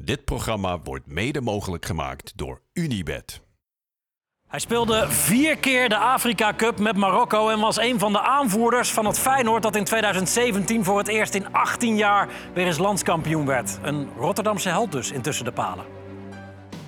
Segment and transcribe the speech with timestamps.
[0.00, 3.40] Dit programma wordt mede mogelijk gemaakt door Unibed.
[4.48, 8.92] Hij speelde vier keer de Afrika Cup met Marokko en was een van de aanvoerders
[8.92, 13.46] van het Feyenoord dat in 2017 voor het eerst in 18 jaar weer eens landskampioen
[13.46, 13.78] werd.
[13.82, 15.84] Een Rotterdamse held dus intussen de palen.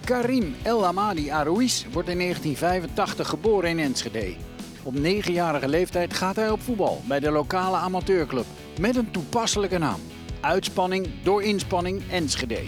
[0.04, 4.34] Karim El Amadi Arouis wordt in 1985 geboren in Enschede.
[4.82, 8.46] Op negenjarige leeftijd gaat hij op voetbal bij de lokale amateurclub
[8.80, 10.00] met een toepasselijke naam.
[10.40, 12.62] Uitspanning door inspanning Enschede.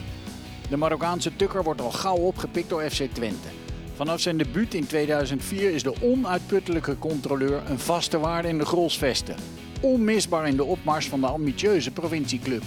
[0.73, 3.49] De Marokkaanse tukker wordt al gauw opgepikt door FC Twente.
[3.95, 9.37] Vanaf zijn debuut in 2004 is de onuitputtelijke controleur een vaste waarde in de Grolsvesten.
[9.81, 12.63] Onmisbaar in de opmars van de ambitieuze provincieclub.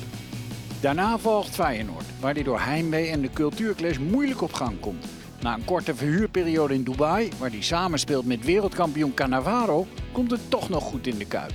[0.81, 5.05] Daarna volgt Feyenoord, waar hij door heimwee en de cultuurclash moeilijk op gang komt.
[5.41, 10.69] Na een korte verhuurperiode in Dubai, waar hij samenspeelt met wereldkampioen Cannavaro, komt het toch
[10.69, 11.53] nog goed in de Kuip.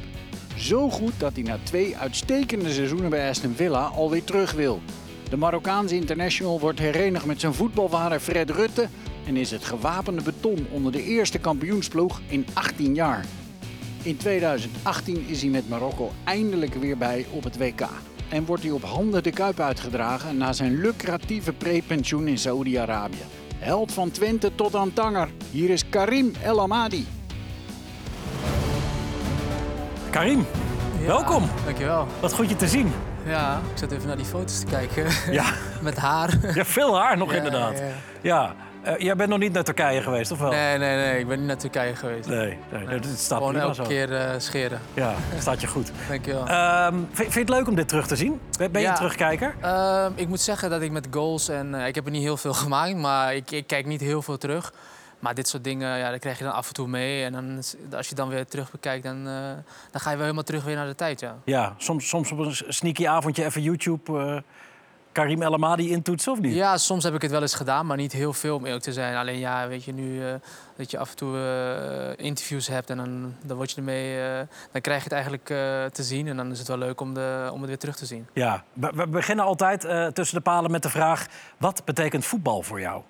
[0.57, 4.81] Zo goed dat hij na twee uitstekende seizoenen bij Aston Villa alweer terug wil.
[5.31, 8.89] De Marokkaanse international wordt herenigd met zijn voetbalvader Fred Rutte
[9.27, 13.25] en is het gewapende beton onder de eerste kampioensploeg in 18 jaar.
[14.03, 17.89] In 2018 is hij met Marokko eindelijk weer bij op het WK.
[18.29, 23.25] En wordt hij op handen de Kuip uitgedragen na zijn lucratieve prepensioen in Saoedi-Arabië.
[23.59, 25.29] Held van Twente tot aan Tanger.
[25.51, 27.07] Hier is Karim El Amadi.
[30.11, 30.47] Karim,
[31.07, 31.45] welkom.
[31.65, 32.07] Dankjewel.
[32.21, 32.93] Wat goed je te zien.
[33.31, 35.07] Ja, ik zat even naar die foto's te kijken.
[35.33, 35.45] Ja,
[35.83, 36.35] Met haar.
[36.55, 37.79] ja veel haar nog Ja, inderdaad.
[37.79, 37.85] ja,
[38.23, 40.51] Ja, Eh, jij bent nog niet naar Turkije geweest, of wel?
[40.51, 41.19] Nee, nee, nee.
[41.19, 42.29] Ik ben niet naar Turkije geweest.
[42.29, 43.83] Nee, nee, dat staat Gewoon elke zo.
[43.83, 44.81] keer eh, scheren.
[44.95, 45.91] Ja, staat je goed.
[46.09, 46.47] Dankjewel.
[46.47, 48.41] Ehm, vind, vind je het leuk om dit terug te zien?
[48.59, 49.55] Ben ben je een terugkijker?
[49.61, 52.37] Ehm, ik moet zeggen dat ik met goals en eh, ik heb er niet heel
[52.37, 54.73] veel gemaakt, maar ik, ik kijk niet heel veel terug.
[55.21, 57.25] Maar dit soort dingen, ja, dat krijg je dan af en toe mee.
[57.25, 57.63] En dan,
[57.97, 59.33] als je dan weer terug bekijkt, dan, eh,
[59.91, 61.37] dan ga je wel helemaal terug weer naar de tijd, ja.
[61.45, 64.37] Ja, soms, soms op een sneaky avondje even YouTube eh,
[65.13, 66.55] Karim El Amadi intoetsen, of niet?
[66.55, 68.93] Ja, soms heb ik het wel eens gedaan, maar niet heel veel om eerlijk te
[68.93, 69.17] zijn.
[69.17, 70.35] Alleen ja, weet je, nu eh,
[70.77, 71.37] dat je af en toe
[72.17, 75.45] interviews hebt en dan, dan word je ermee, eh, dan krijg je het eigenlijk
[75.95, 76.29] te zien.
[76.29, 78.27] En dan is het wel leuk om, de, om het weer terug te zien.
[78.33, 81.27] Ja, we, we beginnen altijd tussen de palen met de vraag...
[81.57, 83.03] wat betekent voetbal voor jou?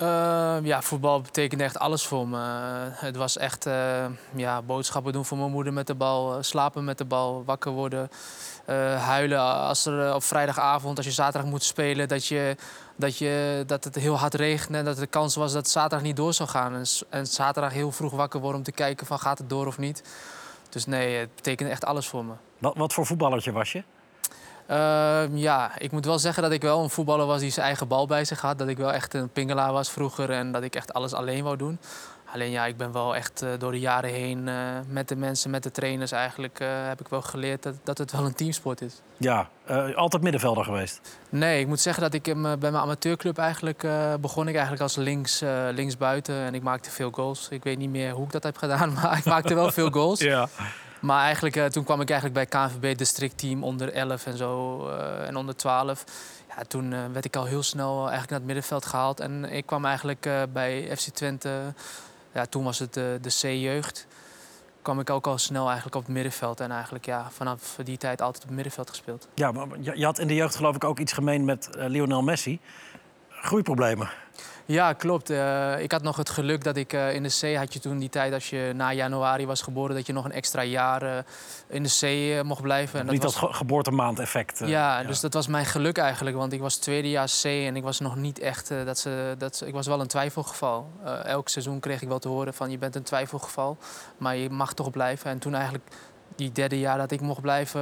[0.00, 2.38] Eh, ja, voetbal betekende echt alles voor me.
[2.38, 6.42] Eh, het was echt eh, ja, boodschappen doen voor mijn moeder met de bal, eh,
[6.42, 8.08] slapen met de bal, wakker worden,
[8.64, 12.56] eh, huilen als er op vrijdagavond, als je zaterdag moet spelen, dat, je,
[12.96, 16.16] dat, je, dat het heel hard regende en dat de kans was dat zaterdag niet
[16.16, 16.74] door zou gaan.
[16.74, 19.78] En, en zaterdag heel vroeg wakker worden om te kijken van gaat het door of
[19.78, 20.02] niet.
[20.68, 22.32] Dus nee, het betekende echt alles voor me.
[22.58, 23.82] Wat voor voetballertje was je?
[24.70, 27.88] Ehm, ja, ik moet wel zeggen dat ik wel een voetballer was die zijn eigen
[27.88, 28.58] bal bij zich had.
[28.58, 31.56] Dat ik wel echt een pingelaar was vroeger en dat ik echt alles alleen wou
[31.56, 31.78] doen.
[32.32, 34.54] Alleen ja, ik ben wel echt eh, door de jaren heen eh,
[34.88, 36.60] met de mensen, met de trainers eigenlijk...
[36.60, 39.00] eh, heb ik wel geleerd dat, dat het wel een teamsport is.
[39.16, 39.48] Ja,
[39.94, 41.00] altijd middenvelder geweest.
[41.28, 43.86] Nee, ik moet zeggen dat ik bij mijn amateurclub eigenlijk
[44.20, 46.34] begon ik eigenlijk als links, linksbuiten.
[46.34, 47.48] En ik maakte veel goals.
[47.48, 50.20] Ik weet niet meer hoe ik dat heb gedaan, maar ik maakte wel veel goals.
[50.20, 50.48] Ja.
[51.00, 55.26] Maar eigenlijk, eh, toen kwam ik eigenlijk bij KNVB districtteam onder 11 en zo eh,
[55.26, 56.04] en onder 12.
[56.48, 59.20] Ja, toen eh, werd ik al heel snel eigenlijk naar het middenveld gehaald.
[59.20, 61.74] En ik kwam eigenlijk bij FC Twente,
[62.32, 64.06] ja, toen was het de, C-jeugd.
[64.82, 66.60] kwam ik ook al snel eigenlijk op het middenveld.
[66.60, 69.28] En eigenlijk ja, vanaf die tijd altijd op het middenveld gespeeld.
[69.34, 72.60] Ja, maar je, had in de jeugd geloof ik ook iets gemeen met Lionel Messi.
[73.40, 74.10] Groeiproblemen.
[74.66, 75.30] Ja, klopt.
[75.30, 77.98] Eh, ik had nog het geluk dat ik eh, in de C had je toen
[77.98, 81.22] die tijd, als je na januari was geboren, dat je nog een extra jaar eh,
[81.68, 81.88] in de
[82.40, 83.00] C mocht blijven.
[83.00, 83.34] En Niet was...
[83.34, 84.62] dat ge- geboortemaand-effect.
[84.64, 86.36] Ja, dus dat was mijn geluk eigenlijk.
[86.36, 88.68] Want ik was tweedejaars C en ik was nog niet echt...
[88.84, 90.90] dat ze, dat ze, ik was wel een twijfelgeval.
[91.24, 93.76] Elk seizoen kreeg ik wel te horen van je bent een twijfelgeval.
[94.18, 95.30] Maar je mag toch blijven.
[95.30, 95.84] En toen eigenlijk
[96.36, 97.80] die derde jaar dat ik mocht blijven...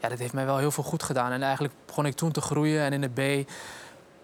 [0.00, 1.32] ja, dat heeft mij wel heel veel goed gedaan.
[1.32, 2.82] En eigenlijk begon ik toen te groeien.
[2.82, 3.50] En in de B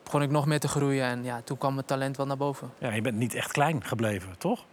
[0.04, 1.04] begon ik nog meer te groeien.
[1.04, 2.70] En ja, toen kwam mijn talent wel naar boven.
[2.78, 4.64] Ja, je bent niet echt klein gebleven, toch?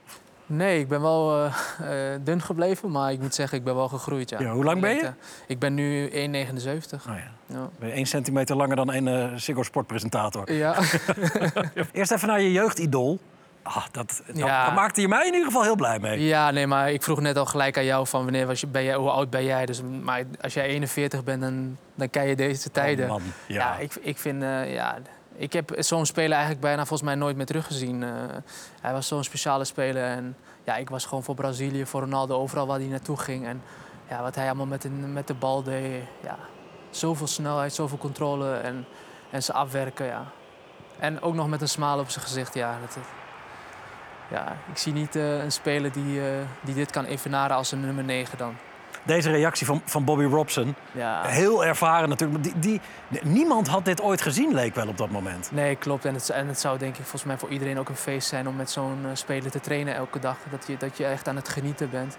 [0.46, 1.54] Nee, ik ben wel eh,
[2.14, 2.92] eh, dun gebleven.
[2.92, 4.30] Maar ik moet zeggen, ik ben wel gegroeid.
[4.30, 4.40] Ja.
[4.40, 5.02] Ja, hoe lang ben je?
[5.02, 5.18] Lengte.
[5.48, 6.14] Ik ben nu 1,79.
[6.14, 6.18] Oh
[7.06, 7.32] ja.
[7.46, 7.70] Ja.
[7.80, 10.52] Ben je één centimeter langer dan een eh Ziggo Sportpresentator.
[10.52, 10.76] ja.
[11.92, 13.20] Eerst even naar je jeugdidool.
[13.64, 14.70] Ah, dat, dat, Ja.
[14.72, 16.20] maakte je mij in ieder geval heel blij mee.
[16.24, 18.84] Ja, nee, maar ik vroeg net al gelijk aan jou van wanneer was je, ben
[18.84, 19.66] jij, hoe oud ben jij?
[19.66, 23.06] Dus, maar als jij 41 bent, dan, dan ken je deze tijden.
[23.06, 23.56] Oh, man, ja.
[23.56, 23.78] ja.
[23.78, 24.98] ik, ik vind, eh, ja,
[25.42, 28.04] ik heb zo'n speler eigenlijk bijna volgens mij nooit meer teruggezien.
[28.04, 28.10] Eh,
[28.82, 32.68] hij was zo'n speciale speler en ja, ik was gewoon voor Brazilië, voor Ronaldo, overal
[32.68, 33.46] waar hij naartoe ging.
[33.46, 33.62] En
[34.10, 36.38] ja, wat hij allemaal met de, met de bal deed, ja,
[36.90, 38.86] zoveel snelheid, zoveel controle en,
[39.30, 40.26] en zijn afwerken, ja.
[41.00, 42.78] En ook nog met een smile op zijn gezicht, ja.
[42.82, 42.98] Dat,
[44.30, 47.82] ja, ik zie niet eh, een speler die, eh, die dit kan evenaren als een
[47.82, 48.56] nummer 9 dan.
[49.04, 50.76] Deze reactie van, van Bobby Robson.
[50.92, 51.24] Ja.
[51.26, 52.44] Heel ervaren natuurlijk.
[52.44, 52.82] Die, die,
[53.24, 55.50] niemand had dit ooit gezien, leek wel op dat moment.
[55.52, 56.06] Nee, klopt.
[56.06, 58.48] En het, en het zou denk ik volgens mij voor iedereen ook een feest zijn
[58.48, 60.38] om met zo'n eh, speler te trainen elke dag.
[60.50, 62.18] Dat je, dat je echt aan het genieten bent.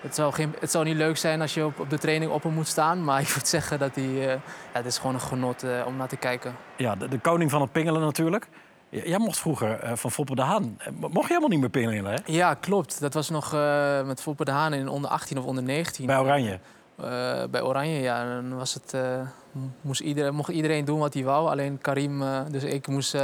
[0.00, 2.42] Het zou, geen, het zou niet leuk zijn als je op, op de training op
[2.42, 3.04] hem moet staan.
[3.04, 4.04] Maar ik moet zeggen dat hij...
[4.04, 4.38] eh, ja,
[4.72, 6.54] het is gewoon een genot eh, om naar te kijken.
[6.76, 8.48] Ja, de, de koning van het pingelen natuurlijk.
[8.92, 10.74] Jij mocht vroeger eh, van Foppe de Haan.
[10.78, 12.18] eh, Mocht je helemaal niet meer pingelen, hè?
[12.24, 13.00] Ja, klopt.
[13.00, 16.06] Dat was nog eh, met Foppe de Haan in onder 18 of onder 19.
[16.06, 16.58] Bij Oranje.
[17.50, 18.24] Bij Oranje, ja.
[18.24, 18.96] Dan was het,
[19.80, 21.48] moest iedereen, mocht iedereen doen wat hij wou.
[21.48, 23.16] Alleen Karim, dus ik moest,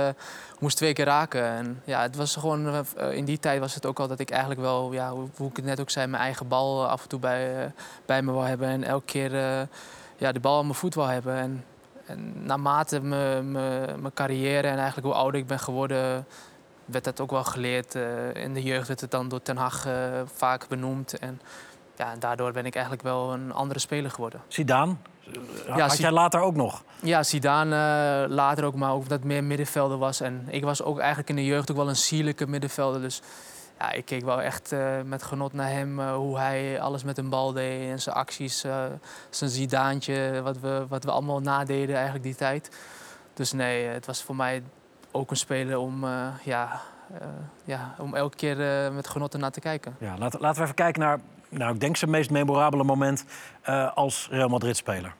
[0.59, 1.43] moest twee keer raken.
[1.45, 4.61] En ja, het was gewoon, in die tijd was het ook al dat ik eigenlijk
[4.61, 7.19] wel, ja, hoe, hoe ik het net ook zei, mijn eigen bal af en toe
[7.19, 7.73] bij,
[8.07, 8.69] bij me wou hebben.
[8.69, 9.33] En elke keer
[10.17, 11.35] ja, de bal aan mijn voet wou hebben.
[11.35, 11.65] En,
[12.09, 16.27] en naarmate mijn mijn- mijn carrière en eigenlijk hoe ouder ik ben geworden,
[16.85, 17.95] werd dat ook wel geleerd.
[17.95, 19.93] Eh, in de jeugd werd het dan door Ten Hag eh,
[20.35, 21.19] vaak benoemd.
[21.19, 21.41] En
[21.97, 24.41] ja, en daardoor ben ik eigenlijk wel een andere speler geworden.
[24.49, 24.95] Zidane.
[25.67, 26.83] Ja, had jij later ook nog?
[27.03, 27.75] Ja, Zidane
[28.25, 30.21] eh, later ook, maar ook dat meer middenvelder was.
[30.21, 33.01] En ik was ook eigenlijk in de jeugd ook wel een sierlijke middenvelder.
[33.01, 33.21] Dus
[33.79, 37.19] ja, ik keek wel echt eh, met genot naar hem, eh, hoe hij alles met
[37.19, 38.85] een bal deed en zijn acties, eh,
[39.31, 42.77] zijn Zidaantje, wat we, wat we allemaal nadeden eigenlijk die tijd.
[43.35, 44.63] Dus nee, het was voor mij
[45.11, 46.05] ook een speler om,
[46.43, 46.81] ja,
[47.65, 48.57] ja, om elke keer
[48.93, 49.97] met genot ernaar te kijken.
[49.99, 53.25] Ja, laten, laten we even kijken naar, nou, ik denk zijn meest memorabele moment
[53.95, 55.15] als Real Madrid-speler.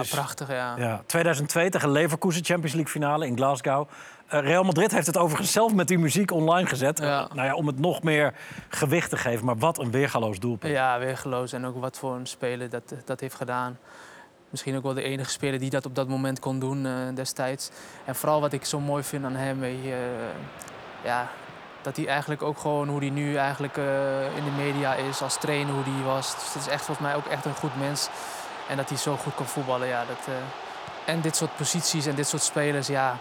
[0.00, 0.74] Ja, is- prachtig, ja.
[0.76, 3.88] Ja, 2002 tegen Leverkusen, Champions League finale in Glasgow.
[4.26, 6.98] Eh, Real Madrid heeft het overigens zelf met die muziek online gezet.
[6.98, 7.24] Ja.
[7.28, 8.34] Eh, nou ja, om het nog meer
[8.68, 9.44] gewicht te geven.
[9.46, 10.72] Maar wat een weergaloos doelpunt.
[10.72, 11.52] Ja, weergeloos.
[11.52, 13.78] En ook wat voor een speler dat, dat heeft gedaan.
[14.50, 17.70] Misschien ook wel de enige speler die dat op dat moment kon doen eh, destijds.
[18.04, 21.28] En vooral wat ik zo mooi vind aan hem, weet je, eh, ja,
[21.82, 25.38] dat hij eigenlijk ook gewoon hoe hij nu eigenlijk eh, in de media is als
[25.38, 26.34] trainer, hoe hij was.
[26.34, 28.08] Dus het is echt volgens mij ook echt een goed mens.
[28.70, 30.04] En dat hij zo goed kan voetballen, ja.
[30.04, 33.16] Dat, eh, en dit soort posities en dit soort spelers, ja,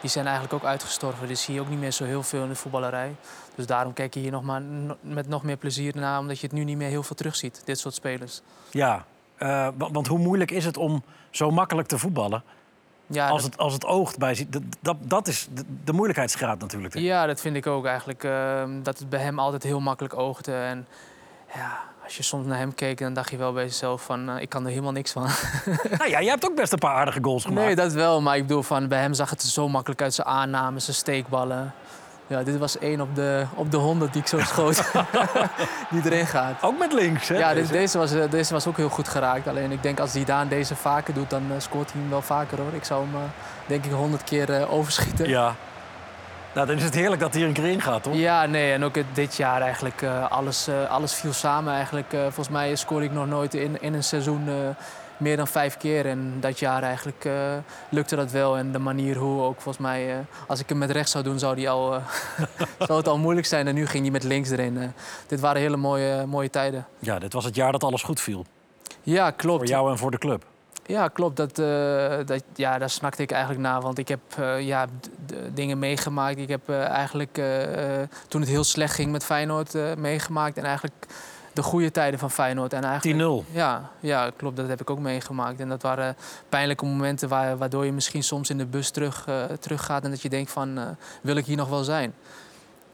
[0.00, 1.36] die zijn eigenlijk ook uitgestorven.
[1.36, 3.14] Zie je ook niet meer zo heel veel in de voetballerij.
[3.54, 4.62] Dus daarom kijk je hier nog maar
[5.00, 7.78] met nog meer plezier naar, omdat je het nu niet meer heel veel terugziet, dit
[7.78, 8.40] soort spelers.
[8.70, 9.04] Ja,
[9.36, 12.42] eh, wa- want hoe moeilijk is het om zo makkelijk te voetballen
[13.06, 14.46] Ja, als dat, het, als het oogt bij...
[14.50, 16.94] Dat, dat, dat is de, de moeilijkheidsgraad natuurlijk.
[16.94, 18.24] ja, dat vind ik ook eigenlijk.
[18.24, 20.52] ehm, dat het bij hem altijd heel makkelijk oogde.
[20.54, 20.86] En
[21.54, 24.42] ja, als je soms naar hem keek, dan dacht je wel bij jezelf van, eh,
[24.42, 25.22] ik kan er helemaal niks van.
[25.98, 27.66] Nou ja, jij hebt ook best een paar aardige goals gemaakt.
[27.66, 28.22] Nee, dat wel.
[28.22, 30.14] Maar ik bedoel, van, bij hem zag het er zo makkelijk uit.
[30.14, 31.74] Zijn aannames, zijn steekballen.
[32.26, 34.76] Ja, dit was één op de, op de honderd die ik zo schoot.
[35.90, 36.62] die erin gaat.
[36.62, 37.36] Ook met links, hè?
[37.38, 37.72] Ja, deze?
[37.72, 39.48] deze was, eh, deze was ook heel goed geraakt.
[39.48, 42.58] Alleen ik denk als Zidane deze vaker doet, dan eh, scoort hij hem wel vaker
[42.58, 42.74] hoor.
[42.74, 43.30] Ik zou hem
[43.66, 45.28] denk ik honderd keer overschieten.
[45.28, 45.54] Ja.
[46.54, 48.14] Nou, dan is het heerlijk dat hij een keer in gaat, toch?
[48.14, 52.12] Ja, nee, en ook dit jaar eigenlijk, eh, alles, eh, alles viel samen eigenlijk.
[52.12, 54.48] Eh, volgens mij scoorde ik nog nooit in, in een seizoen
[55.16, 56.06] meer dan vijf keer.
[56.06, 57.28] En dat jaar eigenlijk
[57.88, 58.56] lukte dat wel.
[58.56, 61.54] En de manier hoe ook, volgens mij, als ik hem met rechts zou doen, zou,
[61.54, 62.00] die al,
[62.86, 63.66] zou het al moeilijk zijn.
[63.66, 64.92] En nu ging hij met links erin.
[65.26, 66.86] Dit waren hele mooie, mooie tijden.
[66.98, 68.44] Ja, dit was het jaar dat alles goed viel.
[69.02, 69.58] Ja, klopt.
[69.58, 70.44] Voor jou en voor de club.
[70.86, 71.36] Ja, klopt.
[71.36, 73.80] Dat, eh, dat, ja, daar snakte ik eigenlijk naar.
[73.80, 74.86] Want ik heb eh, ja,
[75.54, 76.38] dingen meegemaakt.
[76.38, 77.40] Ik heb eh, eigenlijk
[78.28, 80.56] toen het heel slecht ging met Feyenoord meegemaakt.
[80.56, 81.06] En eigenlijk
[81.52, 82.72] de goede tijden van Feyenoord.
[82.72, 83.52] En eigenlijk, 10-0.
[83.52, 84.56] Ja, ja, klopt.
[84.56, 85.60] Dat heb ik ook meegemaakt.
[85.60, 86.16] En dat waren
[86.48, 89.26] pijnlijke momenten waar, waardoor je misschien soms in de bus terug,
[89.60, 90.04] teruggaat.
[90.04, 92.14] En dat je denkt van, wil ik hier nog wel zijn?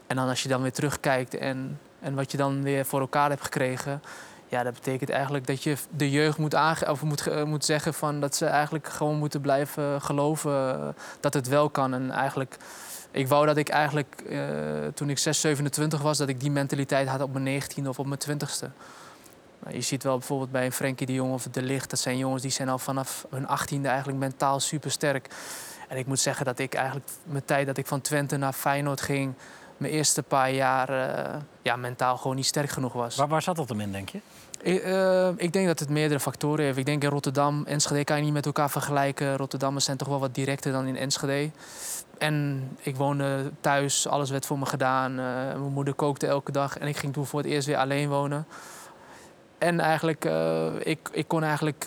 [0.07, 3.29] En dan als je dan weer terugkijkt en, en wat je dan weer voor elkaar
[3.29, 4.01] hebt gekregen...
[4.51, 6.55] Ja, dat betekent eigenlijk dat je de jeugd moet,
[6.87, 10.87] of moet, ge- moet zeggen van dat ze eigenlijk gewoon moeten blijven geloven eh,
[11.19, 11.93] dat het wel kan.
[11.93, 12.57] En eigenlijk,
[13.11, 14.39] ik wou dat ik eigenlijk eh,
[14.93, 18.05] toen ik 6, 27 was, dat ik die mentaliteit had op mijn 19e of op
[18.05, 18.67] mijn 20ste.
[19.63, 22.17] Nou, je ziet wel bijvoorbeeld bij een Frenkie de Jong of De Ligt, dat zijn
[22.17, 25.27] jongens die zijn al vanaf hun 18e eigenlijk mentaal super sterk.
[25.87, 29.01] En ik moet zeggen dat ik eigenlijk mijn tijd dat ik van Twente naar Feyenoord
[29.01, 29.33] ging,
[29.81, 33.15] mijn eerste paar jaar eh, ja, mentaal gewoon niet sterk genoeg was.
[33.15, 34.19] Waar, waar zat dat hem in, denk je?
[34.61, 36.77] Ik, eh, ik denk dat het meerdere factoren heeft.
[36.77, 39.37] Ik denk in Rotterdam, Enschede kan je niet met elkaar vergelijken.
[39.37, 41.51] Rotterdammers zijn toch wel wat directer dan in Enschede.
[42.17, 45.11] En ik woonde thuis, alles werd voor me gedaan.
[45.11, 45.25] Eh,
[45.59, 48.45] mijn moeder kookte elke dag en ik ging toen voor het eerst weer alleen wonen.
[49.57, 51.85] En eigenlijk, uh, ik, ik kon eigenlijk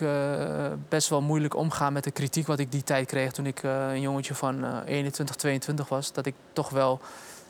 [0.88, 4.00] best wel moeilijk omgaan met de kritiek wat ik die tijd kreeg toen ik een
[4.00, 6.12] jongetje van 21, 22 was.
[6.12, 7.00] Dat ik toch wel,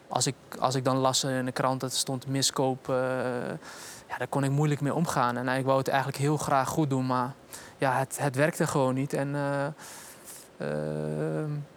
[0.08, 2.86] als ik, als ik dan las in de krant dat er stond miskoop,
[4.08, 5.36] ja, daar kon ik moeilijk mee omgaan.
[5.36, 7.32] En ik wou het eigenlijk heel graag goed doen, maar
[7.78, 9.12] ja, het, het werkte gewoon niet.
[9.12, 9.36] En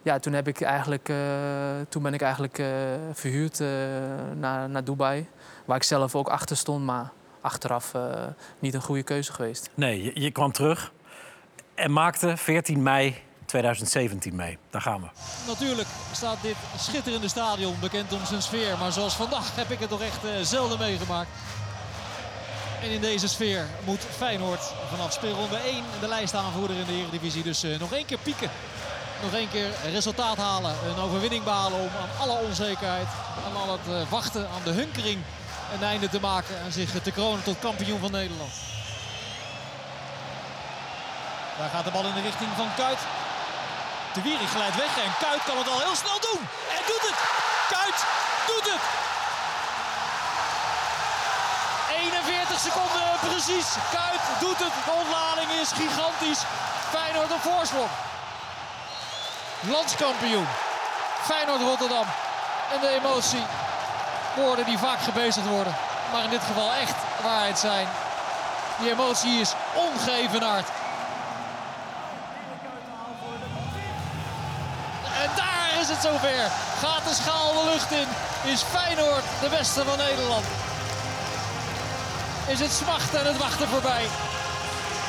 [0.01, 1.11] ja, toen, heb ik eigenlijk,
[1.89, 2.61] toen ben ik eigenlijk
[3.13, 3.59] verhuurd
[4.35, 5.27] naar, naar Dubai,
[5.65, 6.85] waar ik zelf ook achter stond.
[6.85, 7.11] Maar
[7.47, 8.25] achteraf uh,
[8.59, 9.69] niet een goede keuze geweest.
[9.73, 10.93] Nee, je, je, kwam terug
[11.75, 13.15] en maakte 14 mei
[13.47, 14.57] 2017 mee.
[14.69, 15.07] Daar gaan we.
[15.47, 18.77] Natuurlijk staat dit schitterende stadion bekend om zijn sfeer.
[18.77, 21.29] Maar zoals vandaag heb ik het toch echt uh, zelden meegemaakt.
[22.81, 27.43] En in deze sfeer moet Feyenoord vanaf speelronde 1 de lijst aanvoerder in de Eredivisie.
[27.43, 28.49] Dus uh, nog één keer pieken.
[29.23, 30.75] Nog één keer resultaat halen.
[30.87, 33.07] Een overwinning behalen om aan alle onzekerheid,
[33.45, 35.19] aan al het wachten, aan de hunkering
[35.73, 38.51] een einde te maken en zich te kronen tot kampioen van Nederland.
[41.57, 42.99] Daar gaat de bal in de richting van Kuit.
[44.17, 46.41] De Wierig glijdt weg en Kuit kan het al heel snel doen.
[46.77, 47.17] En doet het.
[47.75, 47.97] Kuit
[48.47, 48.83] doet het.
[51.89, 53.67] 41 seconden precies.
[53.91, 54.73] Kuit doet het.
[54.85, 56.41] De ontlading is gigantisch.
[56.89, 57.89] Feyenoord een voorsprong.
[59.59, 60.47] Landskampioen.
[61.21, 62.05] Feyenoord Rotterdam.
[62.73, 63.45] En de emotie
[64.35, 65.75] woorden die vaak gebezigd worden.
[66.11, 67.87] Maar in dit geval echt waarheid zijn.
[68.79, 70.67] Die emotie is ongeëvenaard.
[75.77, 76.49] Daar is het zover.
[76.83, 78.07] Gaat de schaal de lucht in.
[78.51, 80.45] Is Feyenoord de beste van Nederland.
[82.47, 84.05] Is het smachten en het wachten voorbij.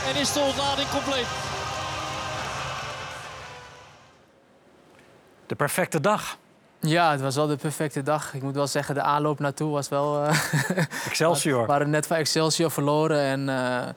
[0.09, 1.27] En is de ontlading compleet.
[5.47, 6.37] De perfecte dag.
[6.81, 8.35] Ja, het was wel de perfecte dag.
[8.35, 10.23] Ik moet wel zeggen, de aanloop naartoe was wel...
[10.23, 10.31] Uh,
[11.07, 11.61] Excelsior.
[11.67, 13.49] We waren net van Excelsior verloren en...
[13.49, 13.89] Uh,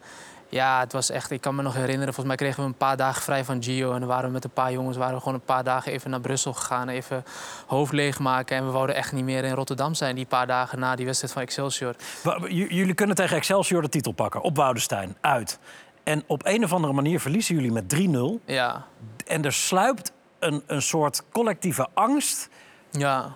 [0.51, 2.97] ja, het was echt, ik kan me nog herinneren, volgens mij kregen we een paar
[2.97, 3.93] dagen vrij van Gio.
[3.93, 6.09] En dan waren we met een paar jongens, waren we gewoon een paar dagen even
[6.09, 6.89] naar Brussel gegaan.
[6.89, 7.23] Even
[7.67, 8.57] hoofd leegmaken.
[8.57, 11.33] En we wouden echt niet meer in Rotterdam zijn die paar dagen na die wedstrijd
[11.33, 11.95] van Excelsior.
[12.49, 15.59] jullie kunnen tegen Excelsior de titel pakken, op Woudenstein, uit.
[16.03, 17.95] En op een of andere manier verliezen jullie met
[18.41, 18.45] 3-0.
[18.45, 18.85] Ja.
[19.25, 22.49] En er sluipt een, een soort collectieve angst
[22.91, 23.33] ja.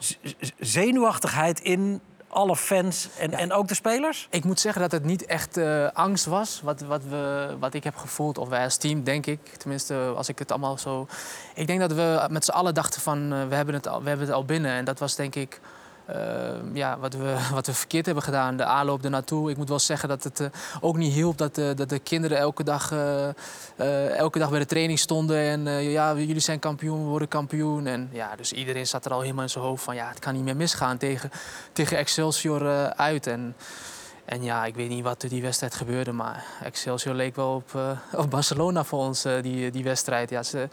[0.59, 2.01] zenuwachtigheid in
[2.35, 4.27] alle fans en, en ook de spelers?
[4.29, 7.83] Ik moet zeggen dat het niet echt uh, angst was, wat, wat, we, wat ik
[7.83, 8.37] heb gevoeld.
[8.37, 9.39] Of wij als team, denk ik.
[9.57, 11.07] Tenminste, als ik het allemaal zo...
[11.55, 14.07] Ik denk dat we met z'n allen dachten van, uh, we, hebben het al, we
[14.07, 14.71] hebben het al binnen.
[14.71, 15.59] En dat was denk ik
[16.09, 16.15] uh,
[16.73, 19.49] ja, wat, we, wat we verkeerd hebben gedaan, de aanloop ernaartoe.
[19.49, 20.47] Ik moet wel zeggen dat het uh,
[20.81, 22.93] ook niet hielp dat, uh, dat de kinderen elke dag,
[24.17, 25.37] elke dag bij de training stonden.
[25.37, 27.87] En ja, jullie zijn kampioen, we worden kampioen.
[27.87, 30.33] En ja, dus iedereen zat er al helemaal in zijn hoofd van ja, het kan
[30.33, 31.31] niet meer misgaan tegen,
[31.71, 33.27] tegen Excelsior uit.
[33.27, 33.55] En,
[34.25, 37.99] en ja, ik weet niet wat er die wedstrijd gebeurde, maar Excelsior leek wel op,
[38.11, 40.29] op Barcelona voor ons, die, die wedstrijd.
[40.29, 40.69] Ja, ze,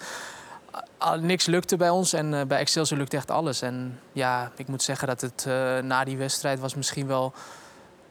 [1.20, 3.62] niks lukte bij ons en uh, bij Excelsior lukte echt alles.
[3.62, 7.32] En ja, ik moet zeggen dat het uh, na die wedstrijd was misschien wel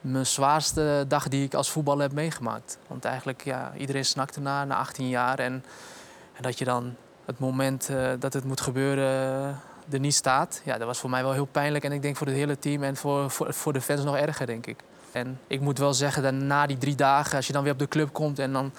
[0.00, 2.78] mijn zwaarste dag die ik als voetballer heb meegemaakt.
[2.86, 5.38] Want eigenlijk, ja, iedereen snakte na, na 18 jaar.
[5.38, 5.64] En,
[6.32, 10.62] en dat je dan het moment uh, dat het moet gebeuren er niet staat.
[10.64, 11.84] Ja, dat was voor mij wel heel pijnlijk.
[11.84, 14.46] En ik denk voor het hele team en voor, voor, voor de fans nog erger,
[14.46, 14.78] denk ik.
[15.12, 17.78] En ik moet wel zeggen dat na die drie dagen, als je dan weer op
[17.78, 18.72] de club komt en dan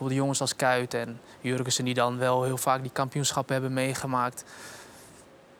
[0.00, 3.72] bijvoorbeeld de jongens als Kuit en Jurgensen die dan wel heel vaak die kampioenschappen hebben
[3.72, 4.44] meegemaakt.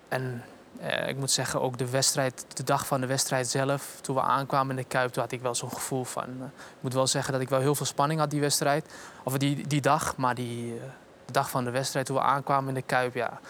[0.09, 0.44] En
[0.80, 4.20] eh, ik moet zeggen, ook de wedstrijd, de dag van de wedstrijd zelf, toen we
[4.20, 6.25] aankwamen in de Kuip, toen had ik wel zo'n gevoel van.
[6.25, 8.92] Uh, ik moet wel zeggen dat ik wel heel veel spanning had die wedstrijd.
[9.25, 10.80] Of die, die dag, maar die uh,
[11.25, 13.40] de dag van de wedstrijd, toen we aankwamen in de Kuip, ja,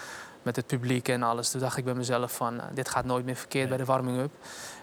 [0.43, 3.37] met het publiek en alles, toen dacht ik bij mezelf van, dit gaat nooit meer
[3.37, 4.33] verkeerd bij de warming-up.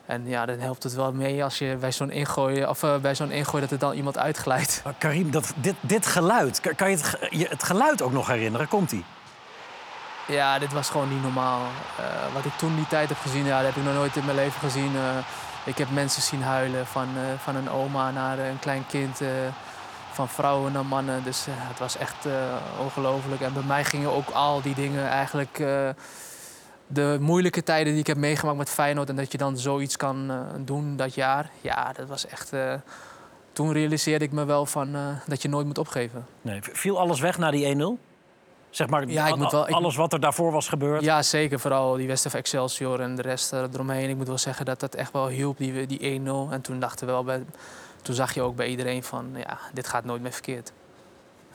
[0.08, 3.16] En ja, dan helpt het wel mee als je bij zo'n ingooi, of uh, bij
[3.16, 4.82] zo'n ingooi dat er dan iemand uitglijdt.
[4.84, 8.68] Maar Karim, dat, dit, dit geluid, kan je het, je het geluid ook nog herinneren?
[8.68, 9.06] Komt ie?
[10.28, 11.62] Ja, dit was gewoon niet normaal.
[11.62, 14.26] Uh, wat ik toen die tijd heb gezien, ja, dat heb ik nog nooit in
[14.26, 14.94] mijn leven gezien.
[14.94, 15.02] Uh,
[15.64, 19.22] ik heb mensen zien huilen, van, van een oma naar een klein kind,
[20.12, 21.24] van vrouwen naar mannen.
[21.24, 22.26] Dus het was echt
[22.80, 23.42] ongelooflijk.
[23.42, 25.64] En bij mij gingen ook al die dingen eigenlijk
[26.88, 29.10] de moeilijke tijden die ik heb meegemaakt met Feyenoord...
[29.10, 32.54] en dat je dan zoiets kan uh, doen dat jaar, ja, dat was echt...
[32.54, 32.74] Uh,
[33.54, 36.26] toen realiseerde ik me wel van, uh, dat je nooit moet opgeven.
[36.42, 38.06] Nee, viel alles weg na die 1-0?
[38.70, 41.04] Zeg maar, ja, ik moet wel, alles wat er daarvoor was gebeurd?
[41.04, 41.60] Ja, zeker.
[41.60, 44.10] Vooral die West of Excelsior en de rest eromheen.
[44.10, 46.24] Ik moet wel zeggen dat dat echt wel hielp, die, die 1-0.
[46.52, 47.44] En toen dachten we wel bij
[48.08, 50.72] toen zag je ook bij iedereen van, ja, dit gaat nooit meer verkeerd.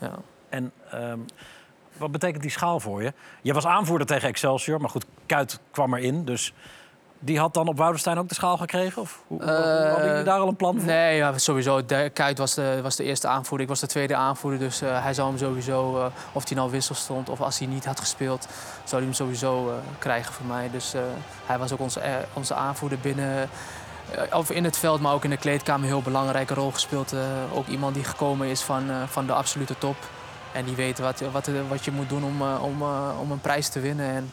[0.01, 0.15] Ja.
[0.49, 1.19] En ehm,
[2.03, 3.13] wat betekent die schaal voor je?
[3.43, 6.25] Je was aanvoerder tegen Excelsior, maar goed, Kuit kwam erin.
[6.25, 6.53] Dus
[7.19, 9.03] die had dan op Woudenstein ook de schaal gekregen?
[9.03, 10.87] Of hoe, hadden jullie daar al een plan voor?
[10.87, 11.87] Nee, ja, sowieso.
[11.87, 13.61] De, Kuit was de, was de eerste aanvoerder.
[13.61, 14.59] Ik was de tweede aanvoerder.
[14.59, 17.69] Dus eh, hij zou hem sowieso, eh, of hij nou wissel stond of als hij
[17.69, 18.47] niet had gespeeld,
[18.85, 20.71] zou hij hem sowieso krijgen voor mij.
[20.71, 20.95] Dus
[21.47, 22.01] hij was ook onze,
[22.33, 23.49] onze aanvoerder binnen,
[24.33, 27.15] of in het veld, maar ook in de kleedkamer een heel belangrijke rol gespeeld.
[27.53, 29.97] Ook iemand die gekomen is van, van de absolute top.
[30.53, 33.41] En die weet wat, wat, wat je moet doen om, eh, om, eh, om een
[33.41, 34.07] prijs te winnen.
[34.15, 34.33] En,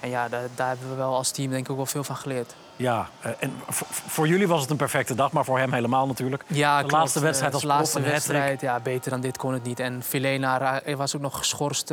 [0.00, 2.16] en ja, daar, daar hebben we wel als team denk ik ook wel veel van
[2.16, 2.54] geleerd.
[2.76, 6.06] Ja, eh, en voor, voor jullie was het een perfecte dag, maar voor hem helemaal
[6.06, 6.44] natuurlijk.
[6.46, 6.92] Ja, De klopt.
[6.94, 9.80] laatste wedstrijd als de laatste wedstrijd, ja, beter dan dit kon het niet.
[9.80, 11.92] En Filena was ook nog geschorst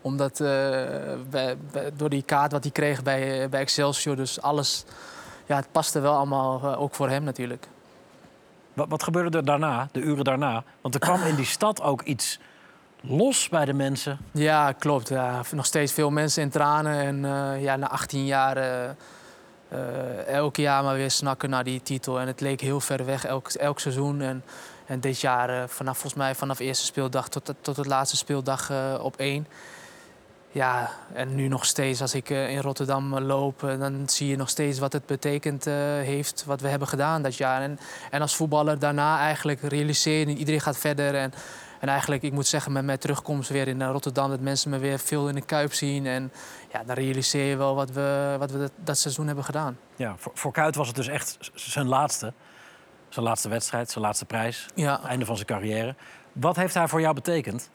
[0.00, 4.16] omdat, bij- bij- door die kaart wat hij kreeg bij, bij Excelsior.
[4.16, 4.84] Dus alles,
[5.46, 7.66] ja, het paste wel allemaal, ook voor hem natuurlijk.
[8.74, 10.64] Wat, wat gebeurde er daarna, de uren daarna?
[10.80, 12.38] Want er kwam in die stad ook iets
[13.08, 14.18] los bij de mensen.
[14.32, 15.08] Ja, klopt.
[15.08, 15.42] Ja.
[15.50, 17.00] Nog steeds veel mensen in tranen.
[17.00, 22.20] En eh, ja, na 18 jaar eh, elk jaar maar weer snakken naar die titel.
[22.20, 24.20] En het leek heel ver weg elk, elk seizoen.
[24.20, 24.44] En,
[24.86, 29.16] en dit jaar, vanaf, volgens mij vanaf eerste speeldag tot, tot het laatste speeldag op
[29.16, 29.46] één.
[30.52, 34.78] Ja, en nu nog steeds als ik in Rotterdam loop, dan zie je nog steeds
[34.78, 35.64] wat het betekend
[36.00, 37.62] heeft, wat we hebben gedaan dat jaar.
[37.62, 37.78] En,
[38.10, 41.14] en als voetballer daarna eigenlijk realiseer je, iedereen gaat verder.
[41.14, 41.32] En,
[41.86, 44.78] en eigenlijk, ik moet zeggen, met mijn terugkomst weer in eh, Rotterdam, dat mensen me
[44.78, 46.06] weer veel in de kuip zien.
[46.06, 46.32] En
[46.72, 49.78] ja, dan realiseer je wel wat we, wat we dat, dat seizoen hebben gedaan.
[49.96, 52.32] Ja, voor, voor Kuit was het dus echt zijn laatste.
[53.08, 54.66] Zijn laatste wedstrijd, zijn laatste prijs.
[54.74, 55.02] Ja.
[55.02, 55.94] Einde van zijn carrière.
[56.32, 57.70] Wat heeft hij voor jou betekend?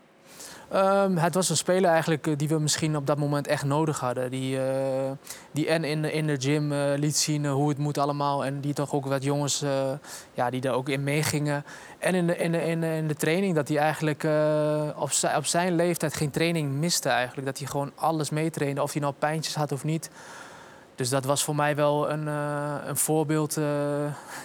[0.72, 4.00] Ehm, het was een speler eigenlijk eh, die we misschien op dat moment echt nodig
[4.00, 4.32] hadden.
[4.32, 5.12] Die, eh,
[5.52, 8.46] die en in, in de gym eh, liet zien hoe het moet allemaal.
[8.46, 9.64] En die toch ook wat jongens
[10.34, 11.66] ja, die daar ook in meegingen.
[12.00, 14.24] En in de, in de, in de, in de training dat hij eigenlijk
[14.96, 17.48] op, zijn, op zijn leeftijd geen training miste eigenlijk.
[17.48, 20.10] Dat hij gewoon alles meetrainde, of hij nou pijntjes had of niet.
[21.02, 23.58] Dus dat was voor mij wel een, eh, een voorbeeld.
[23.58, 23.64] eh,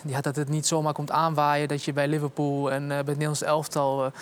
[0.12, 3.06] ja, dat het niet zomaar komt aanwaaien dat je bij Liverpool en eh, bij het
[3.06, 4.12] Nederlands elftal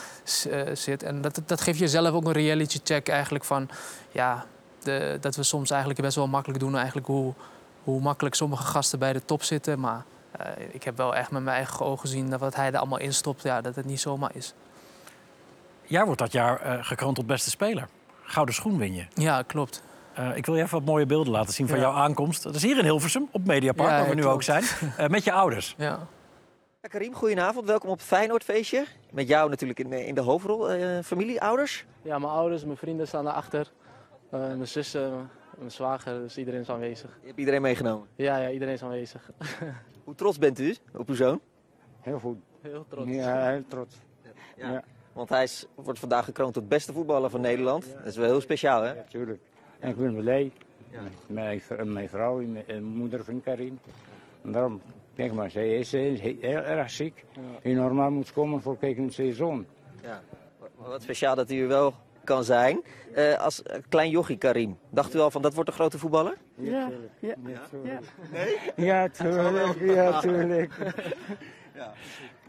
[0.72, 1.02] zit.
[1.02, 3.68] En dat, dat geeft jezelf ook een reality check eigenlijk van...
[4.10, 4.44] Ja,
[4.82, 7.32] de, dat we soms eigenlijk best wel makkelijk doen eigenlijk hoe,
[7.84, 9.80] hoe makkelijk sommige gasten bij de top zitten.
[9.80, 10.04] Maar
[10.70, 13.42] ik heb wel echt met mijn eigen ogen gezien dat wat hij er allemaal instopt,
[13.42, 14.54] ja, dat het niet zomaar is.
[15.82, 17.88] Jij wordt dat jaar gekroond tot beste speler.
[18.22, 19.06] Gouden schoen win je.
[19.14, 19.82] Ja, klopt.
[20.14, 21.82] Eh, ik wil je even wat mooie beelden laten zien van Ja.
[21.82, 22.42] jouw aankomst.
[22.42, 24.34] Dat is hier in Hilversum, op Mediapark, Ja, waar we nu klopt.
[24.34, 24.62] ook zijn.
[24.96, 25.74] Eh, met je ouders.
[25.78, 25.98] Ja.
[26.82, 27.66] Ja, Karim, goedenavond.
[27.66, 28.84] Welkom op het Feyenoordfeestje.
[29.12, 30.70] Met jou natuurlijk in, de- in de hoofdrol.
[30.70, 31.84] Eh, familie, ouders?
[32.02, 33.70] Ja, mijn ouders, mijn vrienden staan daarachter.
[34.34, 37.18] Uh, mijn zussen, mijn zwager, dus iedereen is aanwezig.
[37.20, 38.08] Je hebt iedereen meegenomen.
[38.16, 39.30] Ja, ja, iedereen is aanwezig.
[40.04, 41.40] Hoe trots bent u op uw zoon?
[42.00, 42.36] Heel goed.
[42.62, 43.10] Heel trots.
[43.10, 43.94] Ja, heel trots.
[44.56, 44.70] Ja.
[44.72, 44.82] Ja.
[45.12, 47.86] Want hij is, wordt vandaag gekroond tot beste voetballer van Nederland.
[47.96, 48.94] Dat is wel heel speciaal, hè?
[48.94, 49.40] Natuurlijk.
[49.84, 50.52] En ik ben blij.
[51.26, 53.78] Mijn, v- mijn vrouw en mijn- moeder van Karim.
[54.44, 54.80] En daarom,
[55.16, 57.24] kijk maar, zij is eh, he- heel erg ziek.
[57.62, 59.66] En normaal moet komen voor kijken seizoen.
[60.02, 60.20] Ja.
[60.58, 61.94] Wa- Wat speciaal dat hij er wel
[62.24, 62.80] kan zijn.
[63.14, 66.36] Eh, als eh, klein jochie Karim, dacht u al van dat wordt een grote voetballer?
[66.54, 67.34] Ja, ja,
[67.82, 68.00] ja.
[68.32, 68.56] Nee?
[68.86, 70.72] Ja, tuurlijk, ja, tuurlijk.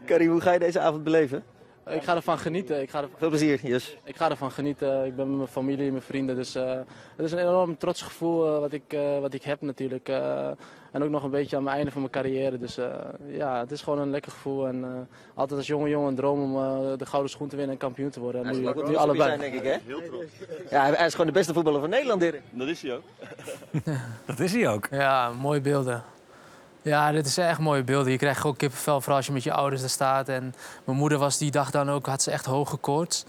[0.04, 1.44] Karim, hoe ga je deze avond beleven?
[1.90, 2.80] Ik ga ervan genieten.
[2.82, 3.96] Ik ga, er, Veel plezier, Jus.
[4.04, 5.04] ik ga ervan genieten.
[5.04, 6.36] Ik ben met mijn familie en mijn vrienden.
[6.36, 6.70] Dus eh,
[7.16, 10.08] het is een enorm trots gevoel eh, wat, ik, eh, wat ik heb natuurlijk.
[10.08, 10.48] Eh,
[10.92, 12.58] en ook nog een beetje aan het einde van mijn carrière.
[12.58, 12.86] Dus eh,
[13.26, 14.66] ja, het is gewoon een lekker gevoel.
[14.66, 14.90] En eh,
[15.34, 18.20] altijd als jonge jongen een droom om de gouden schoen te winnen en kampioen te
[18.20, 18.40] worden.
[18.40, 19.28] En Hij nu, ook nu allebei.
[19.28, 19.76] zijn, denk ik, hè?
[19.86, 20.32] Heel trots.
[20.70, 22.42] Ja, hij- hij is gewoon de beste voetballer van Nederland, Dirk.
[24.26, 24.86] Dat is hij ook.
[24.90, 26.02] Ja, mooie beelden.
[26.86, 28.12] Ja, dit is echt mooie beelden.
[28.12, 30.28] Je krijgt gewoon kippenvel vooral als je met je ouders daar staat.
[30.28, 33.24] En mijn moeder was die dag dan ook, had ze echt hoge koorts.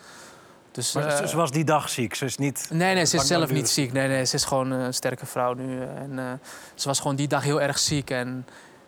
[0.71, 2.15] Dus, Maar eh, ze, was die dag ziek.
[2.15, 2.67] Ze is niet...
[2.71, 3.91] Nee, nee, ze is zelf niet ziek.
[3.91, 5.81] Nee, nee, ze is gewoon een sterke vrouw nu.
[5.81, 6.25] En eh,
[6.75, 8.09] ze was gewoon die dag heel erg ziek.
[8.09, 8.47] En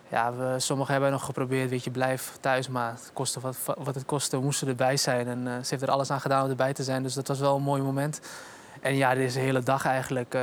[0.10, 2.67] ja, we, sommigen hebben nog geprobeerd, weet je, blijf thuis.
[2.67, 5.27] Maar het kostte wat, wat het kostte, moesten erbij zijn.
[5.27, 7.03] En eh, ze heeft er alles aan gedaan om erbij te zijn.
[7.03, 8.19] Dus dat was wel een mooi moment.
[8.82, 10.36] En ja, deze hele dag eigenlijk.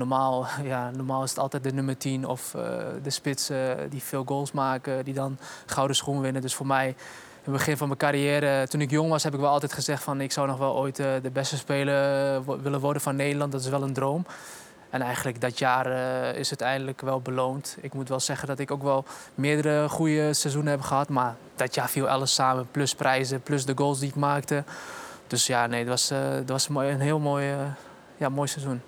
[0.00, 2.62] Normaal, ja, normaal is het altijd de nummer 10 of eh,
[3.02, 6.42] de spitsen die veel goals maken, die dan gouden schoen winnen.
[6.42, 6.94] Dus voor mij, in
[7.42, 10.20] het begin van mijn carrière, toen ik jong was, heb ik wel altijd gezegd van
[10.20, 13.52] ik zou nog wel ooit eh, de beste speler eh, willen worden van Nederland.
[13.52, 14.26] Dat is wel een droom.
[14.90, 15.86] En eigenlijk dat jaar
[16.36, 17.76] is het eindelijk wel beloond.
[17.80, 21.08] Ik moet wel zeggen dat ik ook wel meerdere goede seizoenen heb gehad.
[21.08, 22.68] Maar dat jaar viel alles samen.
[22.70, 24.64] Plus prijzen, plus de goals die ik maakte.
[25.26, 26.12] Dus ja, nee, het was,
[26.46, 27.54] was een heel mooi,
[28.16, 28.80] ja, mooi seizoen.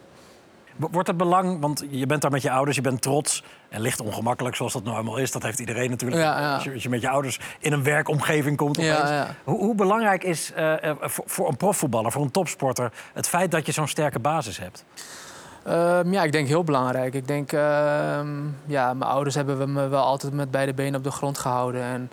[0.90, 3.44] Wordt het belang, want je bent daar met je ouders, je bent trots.
[3.68, 5.32] En licht ongemakkelijk, zoals dat nou eenmaal is.
[5.32, 6.22] Dat heeft iedereen natuurlijk.
[6.22, 6.54] Ja, ja.
[6.54, 8.76] Als, je, als je met je ouders in een werkomgeving komt.
[8.76, 9.34] Ja.
[9.44, 12.92] Hoe, hoe belangrijk is eh, eh, voor, voor een profvoetballer, voor een topsporter...
[13.12, 14.84] het feit dat je zo'n sterke basis hebt?
[15.64, 17.14] Ehm, ja, ik denk heel belangrijk.
[17.14, 18.28] Ik denk, ehm,
[18.66, 21.82] ja, mijn ouders hebben me wel altijd met beide benen op de grond gehouden.
[21.82, 22.10] En,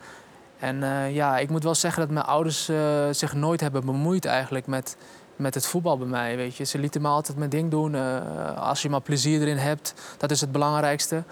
[0.60, 2.72] en eh, ja, ik moet wel zeggen dat mijn ouders
[3.12, 4.98] zich nooit hebben bemoeid eigenlijk met,
[5.40, 6.36] met het voetbal bij mij.
[6.36, 6.64] Weet je.
[6.64, 7.96] Ze lieten me altijd mijn ding doen.
[7.96, 11.24] Eh, als je maar plezier erin hebt, dat is het belangrijkste.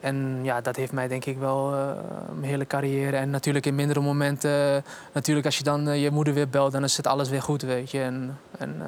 [0.00, 1.88] En ja, dat heeft mij denk ik wel eh,
[2.34, 3.16] mijn hele carrière.
[3.16, 4.82] En natuurlijk in mindere momenten, eh,
[5.12, 7.62] natuurlijk als je dan eh, je moeder weer belt, dan is het alles weer goed,
[7.62, 8.00] weet je.
[8.02, 8.82] En, en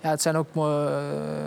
[0.00, 0.48] ja, het zijn ook,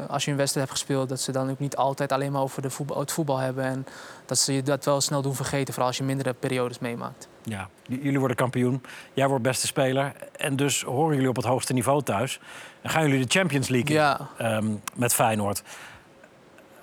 [0.08, 2.62] als je een wedstrijd hebt gespeeld, dat ze dan ook niet altijd alleen maar over
[2.62, 3.64] de voetbal, het voetbal hebben.
[3.64, 3.86] En
[4.26, 7.28] dat ze je dat wel snel doen vergeten, vooral als je mindere periodes meemaakt.
[7.44, 8.82] Ja, jullie worden kampioen.
[9.14, 10.14] Jij wordt beste speler.
[10.38, 12.40] En dus horen jullie op het hoogste niveau thuis.
[12.82, 14.28] Dan gaan jullie de Champions League in, Ja.
[14.38, 15.64] ehm, met Feyenoord.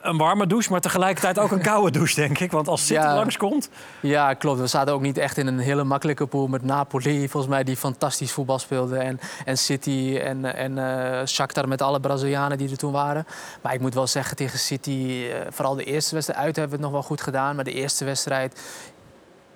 [0.07, 2.51] Een warme douche, maar tegelijkertijd ook een koude douche, denk ik.
[2.53, 3.15] Want als City Ja.
[3.15, 3.69] langskomt...
[4.01, 4.61] Ja, klopt.
[4.61, 7.77] We zaten ook niet echt in een hele makkelijke pool met Napoli, volgens mij, die
[7.77, 8.99] fantastisch voetbal speelde.
[8.99, 13.27] En, en City en, en eh Shakhtar met alle Brazilianen die er toen waren.
[13.63, 16.83] Maar ik moet wel zeggen, tegen City, eh, vooral de eerste wedstrijd uit hebben we
[16.85, 17.55] het nog wel goed gedaan.
[17.55, 18.61] Maar de eerste wedstrijd,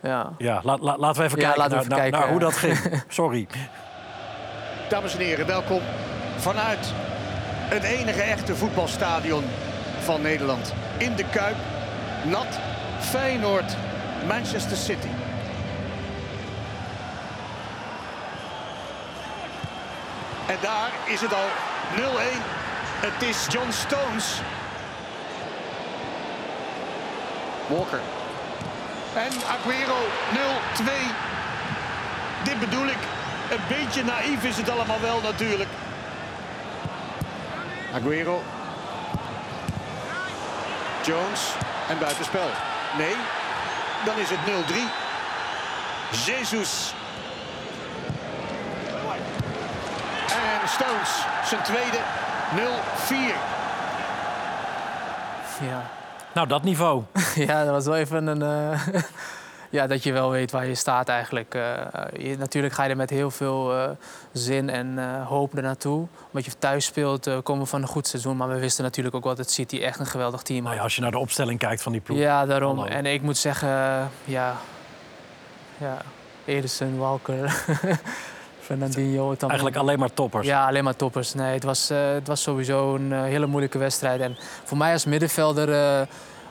[0.03, 2.11] ja, Ja, la- la- laten we even Ja, kijken, laten we naar, even naar- naar
[2.11, 3.03] kijken, hoe dat ging.
[3.09, 3.47] Sorry.
[4.89, 5.81] Dames en heren, welkom
[6.37, 6.93] vanuit
[7.69, 9.45] het enige echte voetbalstadion
[10.03, 10.73] van Nederland.
[10.97, 11.57] In de Kuip,
[12.23, 12.59] nat,
[13.01, 13.77] Feyenoord,
[14.27, 15.09] Manchester City.
[20.47, 21.49] En daar is het al
[21.97, 22.01] 0-1.
[23.01, 24.41] Het is John Stones.
[27.67, 28.01] Walker.
[29.15, 29.99] En Aguero
[30.83, 30.91] 0-2.
[32.45, 32.99] Dit bedoel ik.
[33.51, 35.69] Een beetje naïef is het allemaal wel natuurlijk.
[37.95, 38.43] Aguero.
[41.11, 41.41] Jones.
[41.89, 42.49] En buitenspel.
[42.99, 43.15] Nee.
[44.05, 44.77] Dan is het 0-3.
[46.25, 46.95] Jesus.
[50.33, 51.11] En Stones.
[51.45, 51.99] Zijn tweede.
[52.57, 53.35] 0-4.
[55.61, 55.83] ja.
[56.35, 57.03] Nou, dat niveau.
[57.47, 58.43] Ja, dat was wel even een.
[58.43, 58.81] eh,
[59.71, 61.55] ja, dat je wel weet waar je staat eigenlijk.
[61.55, 61.83] Eh,
[62.19, 63.91] je, natuurlijk ga je er met heel veel eh,
[64.33, 66.07] zin en eh, hoop er naartoe.
[66.27, 68.37] Omdat je thuis speelt, komen we van een goed seizoen.
[68.37, 70.95] Maar we wisten natuurlijk ook wel dat City echt een geweldig team Nou ja, als
[70.95, 72.19] je naar de opstelling kijkt van die ploeg.
[72.19, 72.79] Ja, daarom.
[72.79, 72.91] Hallo.
[72.91, 73.69] En ik moet zeggen,
[74.25, 74.57] ja.
[75.79, 75.97] Ja,
[76.45, 77.65] Ederson, Walker,
[78.61, 79.35] Fernandinho.
[79.39, 80.47] Eigenlijk alleen maar toppers.
[80.47, 81.35] ja, alleen maar toppers.
[81.35, 84.21] Nee, het was, het was sowieso een hele moeilijke wedstrijd.
[84.21, 86.09] En voor mij als middenvelder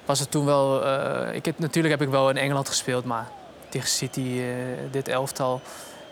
[0.10, 0.86] was het toen wel...
[0.86, 3.28] eh, ik natuurlijk heb ik wel in Engeland gespeeld, maar
[3.70, 5.62] tegen City, eh, dit elftal...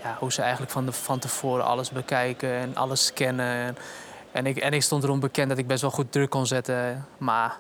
[0.04, 3.46] Ja, hoe ze eigenlijk van, de, van tevoren alles bekijken en alles scannen.
[3.46, 3.78] En,
[4.32, 7.06] en, ik, en ik stond erom bekend dat ik best wel goed druk kon zetten.
[7.18, 7.58] Maar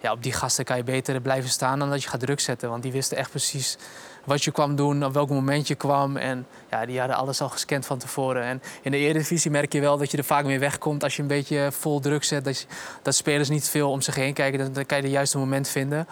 [0.00, 2.70] ja, op die gasten kan je beter blijven staan dan dat je gaat druk zetten.
[2.70, 3.76] Want die wisten echt precies
[4.24, 6.16] wat je kwam doen, op welk moment je kwam.
[6.16, 8.42] En ja, die hadden alles al gescand van tevoren.
[8.42, 11.22] En in de Eredivisie merk je wel dat je er vaak mee wegkomt als je
[11.22, 12.44] een beetje vol druk zet.
[12.44, 12.66] Dat,
[13.02, 14.58] dat spelers niet veel om zich heen kijken.
[14.58, 16.06] Dan, dan kan je het juiste moment vinden.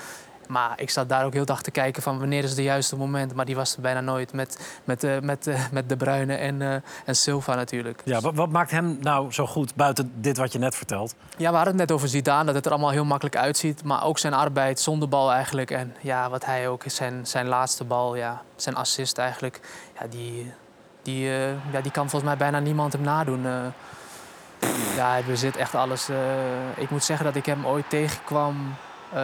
[0.50, 3.34] Maar ik zat daar ook heel dag te kijken van wanneer is het juiste moment.
[3.34, 6.62] Maar die was er bijna nooit met, met, eh, met, eh, met De Bruyne en,
[6.62, 8.02] eh, en Silva natuurlijk.
[8.04, 11.14] Ja, wat, wat maakt hem nou zo goed buiten dit wat je net vertelt?
[11.36, 13.84] Ja, we hadden het net over Zidane, dat het er allemaal heel makkelijk uitziet.
[13.84, 15.70] Maar ook zijn arbeid zonder bal eigenlijk.
[15.70, 19.60] En ja, wat hij ook, zijn, zijn laatste bal, ja, zijn assist eigenlijk.
[20.00, 20.52] Ja, die,
[21.02, 21.24] die,
[21.72, 23.42] ja, die kan volgens mij bijna niemand hem nadoen.
[24.96, 26.08] ja, hij bezit echt alles.
[26.76, 28.74] ik moet zeggen dat ik hem ooit tegenkwam.
[29.12, 29.20] Eh,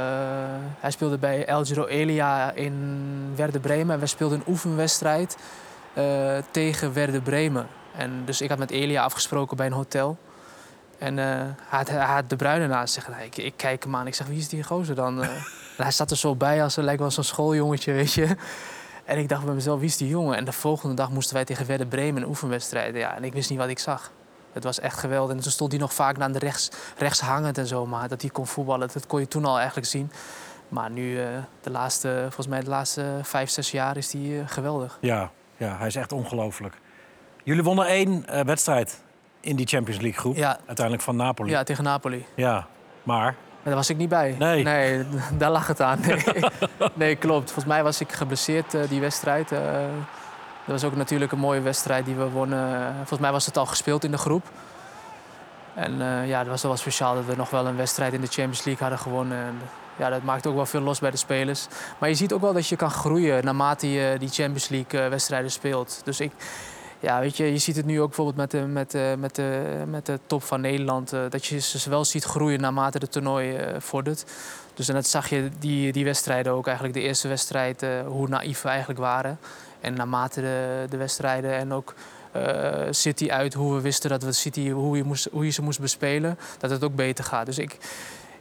[0.81, 3.95] hij speelde bij El Giro Elia in Werder Bremen.
[3.95, 5.37] En we speelden een oefenwedstrijd
[5.93, 7.67] eh, tegen Werder Bremen.
[7.97, 10.19] En dus ik had met Elia afgesproken bij een hotel.
[10.99, 13.09] En eh, hij, had, hij had de bruine naast zich.
[13.09, 14.07] Ik, ik kijk hem aan.
[14.07, 15.25] Ik zeg, wie is die gozer dan?
[15.77, 18.37] Hij zat er zo bij als lijkt wel zo'n schooljongetje, weet je.
[19.05, 20.37] En ik dacht bij mezelf, wie is die jongen?
[20.37, 22.95] En de volgende dag moesten wij tegen Werder Bremen een oefenwedstrijd.
[22.95, 24.11] Ja, en ik wist niet wat ik zag.
[24.57, 25.37] Het was echt geweldig.
[25.37, 27.87] En toen stond hij nog vaak aan de rechts, rechts hangend en zo.
[27.87, 30.11] Maar dat hij kon voetballen, dat kon je toen al eigenlijk zien.
[30.69, 31.27] Maar nu, eh,
[31.61, 34.99] de laatste, volgens mij de laatste vijf, zes jaar, is hij eh, geweldig.
[35.01, 36.75] Ja, ja, hij is echt ongelooflijk.
[37.43, 39.03] Jullie wonnen één eh, wedstrijd
[39.41, 40.37] in die Champions League groep.
[40.37, 40.59] Ja.
[40.67, 41.51] Uiteindelijk van Napoli.
[41.51, 42.27] Ja, tegen Napoli.
[42.35, 42.67] Ja,
[43.03, 44.35] maar daar was ik niet bij.
[44.39, 45.05] Nee.
[45.39, 45.99] daar lag het aan.
[46.07, 47.45] Nee, nee klopt.
[47.45, 49.51] Volgens mij was ik geblesseerd die wedstrijd.
[50.67, 52.95] Dat was ook natuurlijk een mooie wedstrijd die we wonnen.
[52.97, 54.45] Volgens mij was het al gespeeld in de groep.
[55.77, 58.27] En eh, ja, dat was wel speciaal dat we nog wel een wedstrijd in de
[58.27, 59.39] Champions League hadden gewonnen.
[59.39, 59.59] En,
[59.97, 61.67] ja, dat maakt ook wel veel los bij de spelers.
[61.99, 65.09] Maar je ziet ook wel dat je kan groeien naarmate je die Champions League eh,
[65.09, 66.01] wedstrijden speelt.
[66.05, 66.33] Dus ik,
[67.01, 69.83] ja, weet je, je ziet het nu ook bijvoorbeeld met de, met de, met de,
[69.87, 71.13] met de top van Nederland.
[71.13, 74.25] eh, dat je ze wel ziet groeien naarmate het toernooi vordert.
[74.75, 76.97] Dus en dat zag je die, die wedstrijden ook eigenlijk.
[76.97, 79.39] De eerste wedstrijd, hoe naïef we eigenlijk waren.
[79.81, 81.95] En naarmate de, de wedstrijden en ook
[82.33, 85.63] eh, City uit, hoe we wisten dat we City, hoe je, moest, hoe je ze
[85.63, 87.47] moest bespelen, dat het ook beter gaat.
[87.47, 87.79] Dus ik,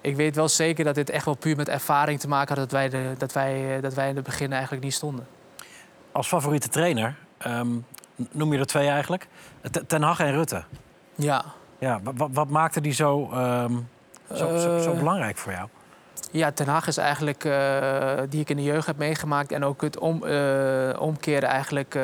[0.02, 2.72] ik weet wel zeker dat dit echt wel puur met ervaring te maken had dat
[2.72, 5.28] wij, de, dat wij, eh, dat wij in het begin eigenlijk niet stonden.
[6.12, 7.68] Als favoriete trainer, ehm,
[8.32, 9.28] noem je er twee eigenlijk?
[9.88, 10.64] Ten- Hag en Rutte.
[11.16, 11.46] Ja.
[11.80, 13.74] Ja, wa- wa- wat maakte die zo, ehm,
[14.34, 15.68] zo, zo, zo Eh, belangrijk voor jou?
[16.36, 19.52] Ja, Ten Hag is eigenlijk, eh, die ik in de jeugd heb meegemaakt.
[19.52, 22.04] En ook het om, eh, omkeren eigenlijk eh,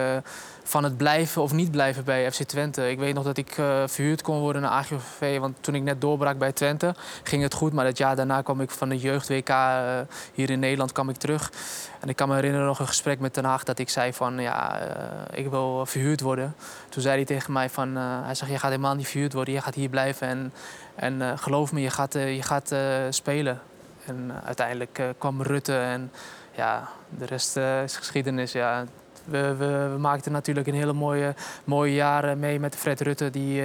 [0.63, 2.89] van het blijven of niet blijven bij FC Twente.
[2.89, 3.53] Ik weet nog dat ik
[3.85, 5.39] verhuurd kon worden naar AGOVV.
[5.39, 7.73] Want toen ik net doorbrak bij Twente, ging het goed.
[7.73, 9.49] Maar het jaar daarna kwam ik van de jeugd-WK
[10.33, 11.51] hier in Nederland kwam ik terug.
[11.99, 14.39] En ik kan me herinneren nog een gesprek met Ten Hag dat ik zei van...
[14.39, 14.79] ja,
[15.33, 16.55] ik wil verhuurd worden.
[16.89, 17.95] Toen zei hij tegen mij van...
[17.95, 19.53] hij zegt, je gaat helemaal niet verhuurd worden.
[19.53, 20.53] Je gaat hier blijven en,
[20.95, 22.75] en geloof me, je gaat, je gaat
[23.09, 23.61] spelen.
[24.05, 26.11] En eh, uiteindelijk eh, kwam Rutte en
[26.51, 28.51] ja, de rest eh, is geschiedenis.
[28.51, 28.85] Ja.
[29.25, 33.29] We, we, we maakten natuurlijk een hele mooie, mooie jaren mee met Fred Rutte.
[33.29, 33.63] Die,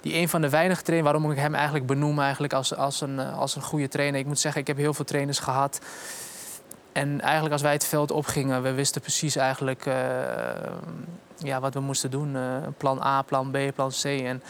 [0.00, 3.18] die een van de weinige trainers, waarom ik hem eigenlijk benoem eigenlijk als, als, een,
[3.18, 4.20] als een goede trainer.
[4.20, 5.80] Ik moet zeggen, ik heb heel veel trainers gehad.
[6.92, 9.84] En eigenlijk als wij het veld opgingen, we wisten precies eigenlijk
[11.36, 12.36] ja, wat we moesten doen.
[12.76, 14.04] Plan A, plan B, plan C.
[14.04, 14.42] En,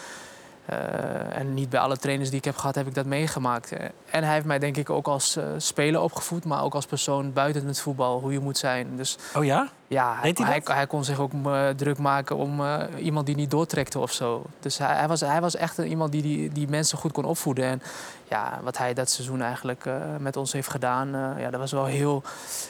[0.67, 3.73] eh, en niet bij alle trainers die ik heb gehad, heb ik dat meegemaakt.
[4.11, 7.33] En hij heeft mij denk ik ook als eh, speler opgevoed, maar ook als persoon
[7.33, 8.97] buiten het voetbal, hoe je moet zijn.
[8.97, 9.69] Dus Oh ja?
[9.89, 13.99] Ja, hij, hij kon zich ook eh, druk maken om eh, iemand die niet doortrekte
[13.99, 14.45] of zo.
[14.61, 17.25] Dus hij, hij, was, hij was echt een- iemand die, die, die mensen goed kon
[17.25, 17.65] opvoeden.
[17.65, 17.83] En
[18.29, 21.85] ja, wat hij dat seizoen eigenlijk eh, met ons heeft gedaan, ja, dat was wel
[21.85, 22.23] heel,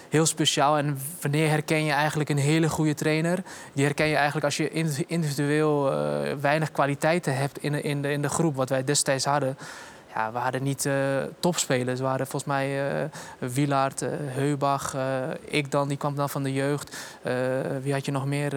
[0.09, 0.79] heel speciaal.
[0.79, 3.43] En wanneer herken je eigenlijk een hele goede trainer?
[3.73, 5.83] Die herken je eigenlijk als je individu- individueel
[6.41, 9.59] weinig kwaliteiten hebt in in, de, in de groep, wat wij destijds hadden.
[10.17, 10.95] Ja, we hadden niet eh,
[11.41, 12.01] topspelers.
[12.01, 14.97] We hadden volgens mij eh Wielaert, eh, Heubach,
[15.45, 16.97] ik dan, die kwam dan van de jeugd.
[17.83, 18.55] Wie had je nog meer?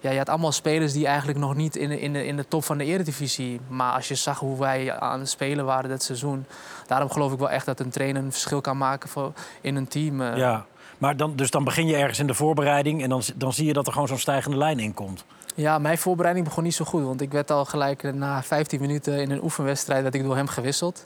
[0.00, 2.48] ja, je had allemaal spelers die eigenlijk nog niet in de, in, de, in de
[2.48, 3.60] top van de eredivisie.
[3.68, 6.44] Maar als je zag hoe wij aan het spelen waren dat seizoen.
[6.86, 9.88] Daarom geloof ik wel echt dat een trainer een verschil kan maken voor, in een
[9.88, 10.22] team.
[10.22, 10.66] Ja.
[10.98, 13.72] Maar dan, dus dan begin je ergens in de voorbereiding en dan, dan zie je
[13.72, 15.24] dat er gewoon zo'n stijgende lijn in komt.
[15.58, 17.02] Ja, mijn voorbereiding begon niet zo goed.
[17.04, 20.36] Want ik werd al gelijk eh, na 15 minuten in een oefenwedstrijd werd ik door
[20.36, 21.04] hem gewisseld.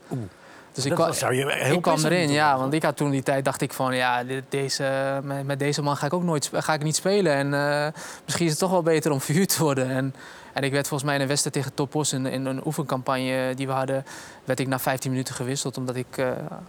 [0.73, 2.59] Dus ik, Dat was- zou je heel ik kwam erin, ja.
[2.59, 3.95] Want ik had toen die tijd, dacht ik van...
[3.97, 7.33] ja, dit- deze, met, met deze man ga ik ook nooit ga ik niet spelen.
[7.35, 7.93] En eh,
[8.25, 9.91] misschien is het toch wel beter om verhuurd te worden.
[9.91, 10.15] En,
[10.53, 12.13] en ik werd volgens mij in een wedstrijd tegen Topos...
[12.13, 14.05] In, in een oefencampagne die we hadden...
[14.45, 15.77] werd ik na 15 minuten gewisseld.
[15.77, 16.27] Omdat ik eh,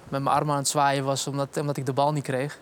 [0.10, 1.28] met mijn armen aan het zwaaien was...
[1.28, 2.60] omdat, omdat ik de bal niet kreeg.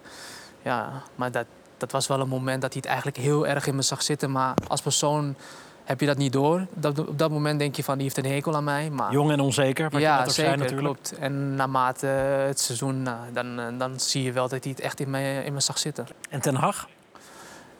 [0.62, 1.46] Ja, maar dat,
[1.82, 4.32] dat was wel een moment dat hij het eigenlijk heel erg in me zag zitten.
[4.32, 5.36] Maar als persoon
[5.84, 6.66] heb je dat niet door.
[6.74, 8.90] Dat, op dat moment denk je van, die heeft een hekel aan mij.
[8.90, 10.88] Maar Jong en onzeker, wat je ja, net ook zeker, zei natuurlijk.
[10.88, 11.18] klopt.
[11.20, 12.06] En naarmate
[12.48, 15.44] het seizoen, nou, dan, eh, dan zie je wel dat hij het echt in me,
[15.44, 16.08] in me zag zitten.
[16.30, 16.88] En Ten Hag?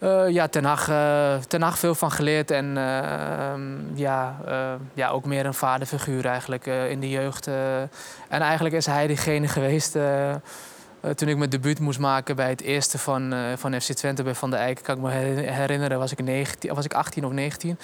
[0.02, 2.52] Eh, ja, Ten Hag, eh, Ten Hag veel van geleerd.
[2.52, 3.62] En eh, ehm,
[3.94, 4.36] ja,
[4.94, 7.48] ja, ook meer een vaderfiguur eigenlijk in de jeugd.
[8.28, 9.98] en eigenlijk is hij degene geweest...
[11.02, 14.24] eh, toen ik mijn debuut moest maken bij het eerste van, eh, van FC Twente
[14.24, 14.80] bij Van der Eyck...
[14.84, 17.80] kan ik me her- herinneren, was ik, 19, was ik 18 of 19.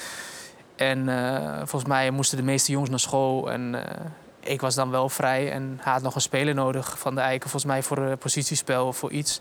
[0.75, 3.51] En eh, volgens mij moesten de meeste jongens naar school.
[3.51, 3.75] En
[4.39, 5.51] ik was dan wel vrij.
[5.51, 8.97] En had nog een speler nodig van de Eiken, volgens mij voor een positiespel of
[8.97, 9.39] voor iets.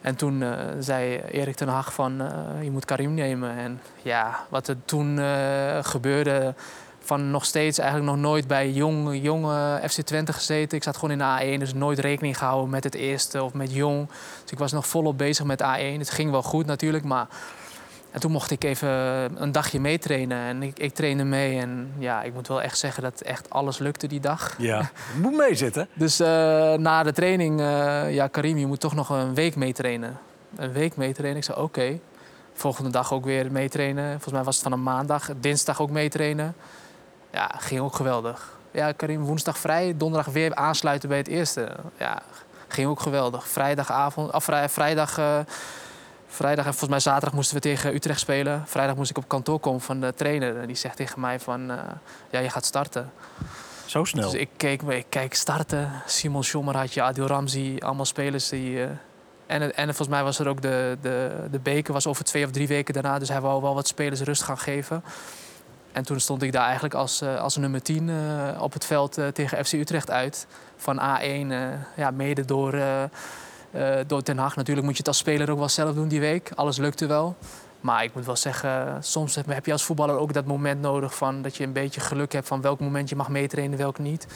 [0.00, 0.44] En toen
[0.78, 2.30] zei Erik ten Hag van,
[2.62, 3.56] je moet Karim nemen.
[3.56, 5.18] En ja, wat er toen
[5.82, 6.54] gebeurde,
[7.04, 10.76] van nog steeds eigenlijk nog nooit bij jong, jonge FC Twente gezeten.
[10.76, 13.74] Ik zat gewoon in de A1, dus nooit rekening gehouden met het eerste of met
[13.74, 14.08] jong.
[14.42, 15.98] Dus ik was nog volop bezig met A1.
[15.98, 17.26] Het ging wel goed natuurlijk, maar...
[18.12, 18.88] En toen mocht ik even
[19.42, 21.58] een dagje meetrainen en ik, ik trainde mee.
[21.58, 24.54] En ja, ik moet wel echt zeggen dat echt alles lukte die dag.
[24.58, 24.90] Ja.
[25.22, 25.88] Moet meezitten.
[25.94, 26.28] Dus eh,
[26.74, 30.18] na de training, eh, ja, Karim, je moet toch nog een week meetrainen.
[30.56, 31.38] Een week meetrainen.
[31.38, 31.98] Ik zei, oké.
[32.54, 34.10] Volgende dag ook weer meetrainen.
[34.10, 35.30] Volgens mij was het van een maandag.
[35.40, 36.54] Dinsdag ook meetrainen.
[37.32, 38.52] Ja, ging ook geweldig.
[38.70, 39.94] Ja, Karim, woensdag vrij.
[39.96, 41.68] Donderdag weer aansluiten bij het eerste.
[41.98, 42.22] Ja,
[42.68, 43.48] ging ook geweldig.
[43.48, 45.18] Vrijdagavond, of vrij, vrijdag...
[45.18, 45.38] eh,
[46.26, 48.62] Vrijdag en volgens mij zaterdag moesten we tegen Utrecht spelen.
[48.66, 50.58] Vrijdag moest ik op kantoor komen van de trainer.
[50.60, 51.78] En die zegt tegen mij van, eh,
[52.30, 53.12] ja, je gaat starten.
[53.86, 54.30] Zo snel.
[54.30, 56.02] Dus ik keek, ik kijk starten.
[56.06, 58.82] Simon Schommer had je, Adil Ramzi, allemaal spelers die...
[58.82, 58.88] eh,
[59.46, 62.50] en, en volgens mij was er ook de, de, de beker was over twee of
[62.50, 63.18] drie weken daarna.
[63.18, 65.04] Dus hij wou wel wat spelers rust gaan geven.
[65.92, 69.18] En toen stond ik daar eigenlijk als, eh, als nummer 10 eh, op het veld
[69.18, 70.46] eh, tegen FC Utrecht uit.
[70.76, 72.80] Van A1, eh, ja, mede door,
[74.06, 74.56] door Ten Hag.
[74.56, 76.50] Natuurlijk moet je het als speler ook wel zelf doen die week.
[76.54, 77.36] Alles lukte wel.
[77.82, 81.42] Maar ik moet wel zeggen, soms heb je als voetballer ook dat moment nodig van
[81.42, 84.26] dat je een beetje geluk hebt van welk moment je mag meetrainen, welk niet.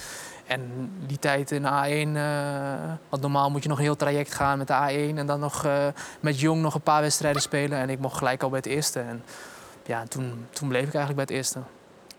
[0.46, 4.34] En die tijd in de A1, eh, want normaal moet je nog een heel traject
[4.34, 5.66] gaan met de A1 en dan nog
[6.20, 7.78] met Jong nog een paar wedstrijden spelen.
[7.78, 9.00] En ik mocht gelijk al bij het eerste.
[9.00, 9.22] En
[9.86, 11.60] ja, toen, toen bleef ik eigenlijk bij het eerste.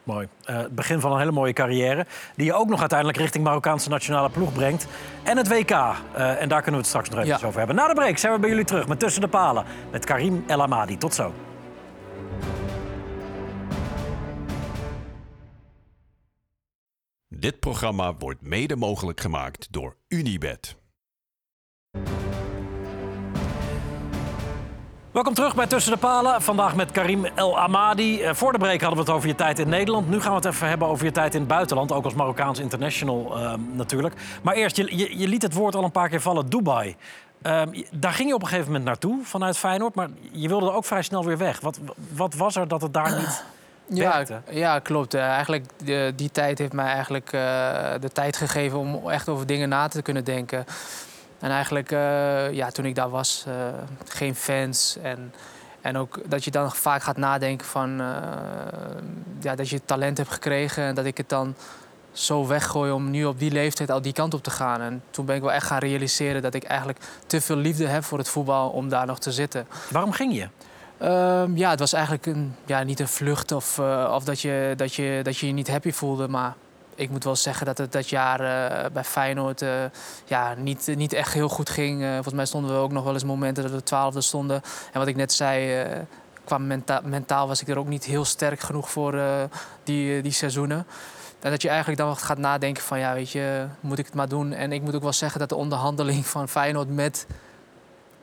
[0.03, 0.27] Mooi.
[0.43, 2.05] Eh, het begin van een hele mooie carrière.
[2.35, 4.87] Die je ook nog uiteindelijk richting Marokkaanse nationale ploeg brengt.
[5.23, 5.69] En het WK.
[5.71, 7.45] Eh, en daar kunnen we het straks nog even Ja.
[7.47, 7.75] over hebben.
[7.75, 9.65] Na de break zijn we bij jullie terug met Tussen de Palen.
[9.91, 10.97] Met Karim El Amadi.
[10.97, 11.33] Tot zo.
[17.27, 20.75] Dit programma wordt mede mogelijk gemaakt door Unibed.
[25.17, 26.41] Welkom terug bij Tussen de Palen.
[26.41, 28.21] Vandaag met Karim El Amadi.
[28.21, 30.09] Eh, voor de break hadden we het over je tijd in Nederland.
[30.09, 31.91] Nu gaan we het even hebben over je tijd in het buitenland.
[31.91, 34.15] Ook als Marokkaans international eh, natuurlijk.
[34.41, 36.49] Maar eerst, je, je, je liet het woord al een paar keer vallen.
[36.49, 36.95] Dubai.
[37.41, 39.95] Ehm, daar ging je op een gegeven moment naartoe vanuit Feyenoord.
[39.95, 41.59] Maar je wilde er ook vrij snel weer weg.
[41.59, 41.79] Wat,
[42.13, 43.43] wat was er dat het daar niet
[43.89, 44.41] Ja, werkte?
[44.49, 45.13] ja klopt.
[45.13, 45.65] Eh, eigenlijk,
[46.15, 47.41] die tijd heeft mij eigenlijk eh,
[47.99, 50.65] de tijd gegeven om echt over dingen na te kunnen denken.
[51.39, 53.53] En eigenlijk, eh, ja, toen ik daar was, eh,
[54.07, 54.97] geen fans.
[55.01, 55.33] En,
[55.81, 58.01] en ook dat je dan vaak gaat nadenken van...
[58.01, 58.07] eh,
[59.41, 61.55] ja, dat je talent hebt gekregen en dat ik het dan
[62.11, 64.81] zo weggooi om nu op die leeftijd al die kant op te gaan.
[64.81, 68.03] En toen ben ik wel echt gaan realiseren dat ik eigenlijk te veel liefde heb
[68.03, 69.67] voor het voetbal om daar nog te zitten.
[69.91, 70.47] Waarom ging je?
[70.97, 74.93] Ehm, ja, het was eigenlijk een, ja, niet een vlucht of, of dat, je, dat,
[74.93, 76.27] je, dat je je niet happy voelde.
[76.27, 76.55] Maar
[76.97, 79.69] ik moet wel zeggen dat het dat jaar eh, bij Feyenoord eh,
[80.25, 82.03] ja, niet, niet echt heel goed ging.
[82.03, 84.61] Eh, volgens mij stonden we ook nog wel eens momenten dat we twaalfde stonden.
[84.91, 85.85] En wat ik net zei,
[86.43, 89.19] qua menta mentaal was ik er ook niet heel sterk genoeg voor
[89.83, 90.87] die, die seizoenen.
[91.39, 94.29] En dat je eigenlijk dan gaat nadenken van, ja, weet je, moet ik het maar
[94.29, 94.53] doen?
[94.53, 97.27] En ik moet ook wel zeggen dat de onderhandeling van Feyenoord met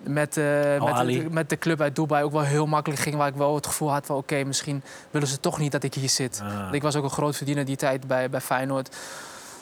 [0.06, 0.44] met, eh,
[0.84, 1.22] met, Ali.
[1.22, 3.16] de, met de club uit Dubai ook wel heel makkelijk ging.
[3.16, 5.94] Waar ik wel het gevoel had van oké, misschien willen ze toch niet dat ik
[5.94, 6.42] hier zit.
[6.42, 6.68] Ah.
[6.72, 8.96] Ik was ook een groot verdiener die tijd bij, bij Feyenoord.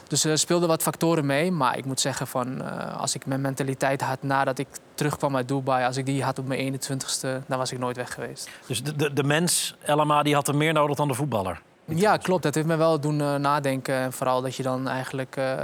[0.09, 1.51] Dus er speelden wat factoren mee.
[1.51, 5.49] Maar ik moet zeggen van eh, als ik mijn mentaliteit had nadat ik terugkwam uit
[5.49, 8.51] Dubai, als ik die had op mijn 21ste, dan was ik nooit weg geweest.
[8.67, 11.61] Dus de, de, de mens, El Amadi, had er meer nodig dan de voetballer.
[11.95, 12.43] Ja, klopt.
[12.43, 13.95] Dat heeft me wel doen eh, nadenken.
[13.95, 15.55] En vooral dat je dan eigenlijk eh,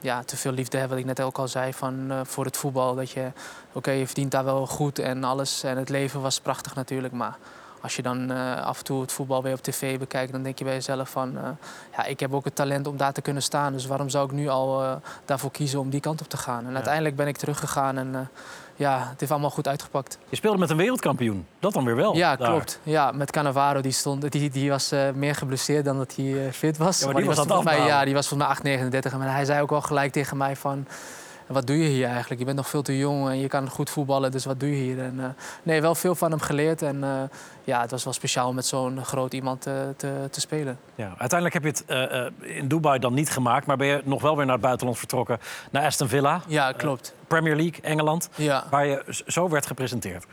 [0.00, 2.56] ja, te veel liefde hebt, wat ik net ook al zei, van, eh, voor het
[2.56, 2.94] voetbal.
[2.94, 3.32] Dat je,
[3.72, 5.62] oké, je verdient daar wel goed en alles.
[5.62, 7.14] En het leven was prachtig natuurlijk.
[7.14, 7.36] Maar
[7.80, 10.64] als je dan af en toe het voetbal weer op tv bekijkt, dan denk je
[10.64, 11.38] bij jezelf van...
[11.96, 13.72] ja, ik heb ook het talent om daar te kunnen staan.
[13.72, 16.66] Dus waarom zou ik nu al daarvoor kiezen om die kant op te gaan?
[16.66, 18.28] En uiteindelijk ben ik teruggegaan en...
[18.82, 20.18] ja, het heeft allemaal goed uitgepakt.
[20.28, 21.46] Je speelde met een wereldkampioen.
[21.58, 22.16] Dat dan weer wel.
[22.16, 22.48] Ja, daar.
[22.48, 22.80] klopt.
[22.82, 26.52] Ja, met Cannavaro die stond, die, die was eh, meer geblesseerd dan dat hij eh,
[26.52, 27.00] fit was.
[27.00, 29.12] Ja, maar die was het volgens mij, ja, die was volgens mij 8,39.
[29.12, 30.86] En hij zei ook al gelijk tegen mij van,
[31.52, 32.38] wat doe je hier eigenlijk?
[32.40, 34.76] Je bent nog veel te jong en je kan goed voetballen, dus wat doe je
[34.76, 35.00] hier?
[35.00, 35.26] En, eh,
[35.62, 37.10] nee, wel veel van hem geleerd en eh,
[37.64, 40.78] ja, het was wel speciaal om met zo'n groot iemand eh, te, te spelen.
[40.94, 41.84] Ja, uiteindelijk heb je het
[42.40, 43.66] in Dubai dan niet gemaakt.
[43.66, 45.38] Maar ben je nog wel weer naar het buitenland vertrokken.
[45.70, 46.40] Naar Aston Villa.
[46.46, 47.14] Ja, klopt.
[47.26, 48.28] Premier League, Engeland.
[48.34, 48.64] Ja.
[48.70, 50.26] Waar je zo werd gepresenteerd.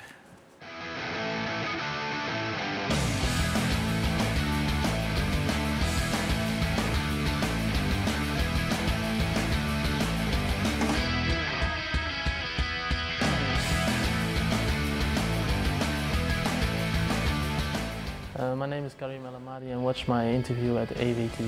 [18.60, 21.40] My name is Karim El Amadi and watch my interview at AVTV.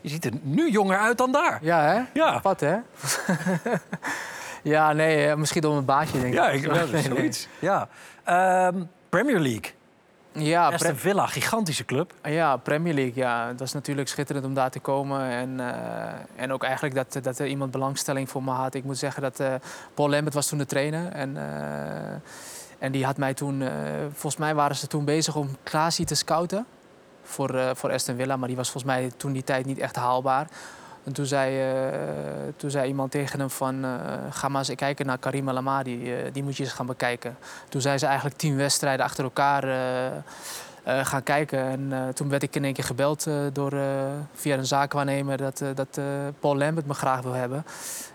[0.00, 1.58] Je ziet er nu jonger uit dan daar.
[1.62, 2.02] Ja, hè?
[2.12, 2.40] Ja.
[2.42, 2.76] Wat, hè?
[4.74, 6.32] ja, nee, eh, misschien door mijn baasje, denk ik.
[6.34, 7.02] Ja, ik nee.
[7.02, 7.48] zoiets.
[7.58, 7.88] Ja.
[8.24, 9.70] Ehm, Premier League.
[10.32, 12.12] Ja, Aston Villa, gigantische club.
[12.22, 13.14] Ja, Premier League.
[13.14, 13.48] Ja.
[13.48, 15.20] Het was natuurlijk schitterend om daar te komen.
[15.20, 18.74] En, eh, en ook eigenlijk dat, dat er iemand belangstelling voor me had.
[18.74, 19.54] Ik moet zeggen dat eh,
[19.94, 21.12] Paul Lambert was toen de trainer.
[21.12, 22.14] En, eh,
[22.78, 23.62] en die had mij toen...
[23.62, 23.68] eh,
[24.12, 26.66] volgens mij waren ze toen bezig om Klaasie te scouten.
[27.22, 28.36] Voor, eh, voor Aston Villa.
[28.36, 30.46] Maar die was volgens mij toen die tijd niet echt haalbaar.
[31.04, 31.98] En toen zei, eh,
[32.56, 33.84] toen zei iemand tegen hem van...
[34.30, 36.14] ga maar eens kijken naar Karim El Amadi.
[36.14, 37.36] eh, die moet je eens gaan bekijken.
[37.68, 39.62] Toen zijn ze eigenlijk tien wedstrijden achter elkaar...
[40.86, 41.58] eh, gaan kijken.
[41.58, 43.72] En eh, toen werd ik in één keer gebeld eh, door,
[44.34, 46.00] via een zaakwaarnemer dat, dat
[46.40, 47.66] Paul Lambert me graag wil hebben.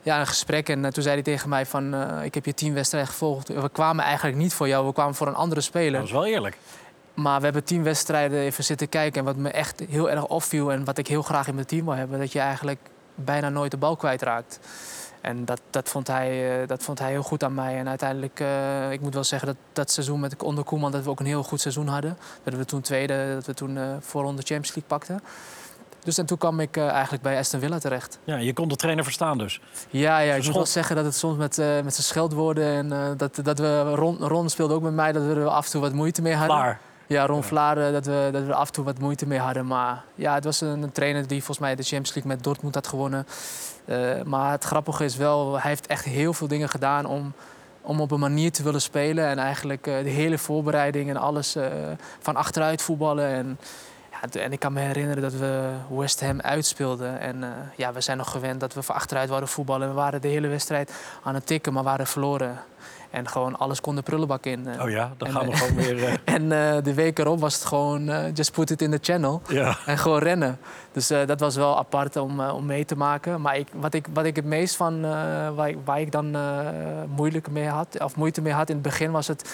[0.01, 0.69] Ja, een gesprek.
[0.69, 3.47] En toen zei hij tegen mij van, ik heb je tien wedstrijden gevolgd.
[3.47, 5.99] We kwamen eigenlijk niet voor jou, we kwamen voor een andere speler.
[5.99, 6.57] Dat is wel eerlijk.
[7.13, 9.19] Maar we hebben tien wedstrijden even zitten kijken.
[9.19, 11.85] En wat me echt heel erg opviel en wat ik heel graag in mijn team
[11.85, 12.19] wil hebben...
[12.19, 12.79] dat je eigenlijk
[13.15, 14.59] bijna nooit de bal kwijtraakt.
[15.21, 17.77] En dat, dat, vond hij, eh, dat vond hij heel goed aan mij.
[17.77, 20.91] En uiteindelijk, eh, ik moet wel zeggen dat dat seizoen met onder Koeman...
[20.91, 22.17] dat we ook een heel goed seizoen hadden.
[22.43, 25.21] Dat we toen tweede, dat we toen eh voorronde Champions League pakten.
[26.03, 28.19] Dus en toen kwam ik eigenlijk bij Aston Villa terecht.
[28.23, 29.61] Ja, je kon de trainer verstaan dus.
[29.89, 30.55] Ja, ja ik moet Schot.
[30.55, 32.65] wel zeggen dat het soms met, eh, met zijn scheldwoorden...
[32.65, 35.71] en dat, dat we, Ron, Ron speelde ook met mij, dat we er af en
[35.71, 36.57] toe wat moeite mee hadden.
[36.57, 36.79] Klaar.
[37.11, 39.67] Ja, Ron Vlaar, dat we, dat we af en toe wat moeite mee hadden.
[39.67, 42.87] Maar ja, het was een, trainer die volgens mij de Champions League met Dortmund had
[42.87, 43.27] gewonnen.
[43.85, 47.33] Eh, maar het grappige is wel, hij heeft echt heel veel dingen gedaan om,
[47.81, 49.25] om op een manier te willen spelen.
[49.25, 51.65] En eigenlijk eh, de hele voorbereiding en alles eh,
[52.19, 53.27] van achteruit voetballen.
[53.27, 53.59] En,
[54.11, 57.19] ja, en ik kan me herinneren dat we West Ham uitspeelden.
[57.19, 57.43] En
[57.75, 59.87] ja, we zijn nog gewend dat we van achteruit wouden voetballen.
[59.87, 60.91] We waren de hele wedstrijd
[61.23, 62.59] aan het tikken, maar waren verloren.
[63.11, 64.67] En gewoon alles kon de prullenbak in.
[64.67, 66.03] Eh, Oh ja, dan En, gaan we eh, gewoon weer...
[66.03, 66.49] eh, en
[66.83, 69.41] de week erop was het gewoon just put it in the channel.
[69.47, 69.77] ja.
[69.85, 70.57] En gewoon rennen.
[70.91, 73.41] Dus dat was wel apart om, om mee te maken.
[73.41, 75.01] Maar ik, wat, ik, wat ik het meest van,
[75.55, 76.37] waar, ik, waar ik dan
[77.15, 79.53] moeilijk mee had, of moeite mee had in het begin, was het.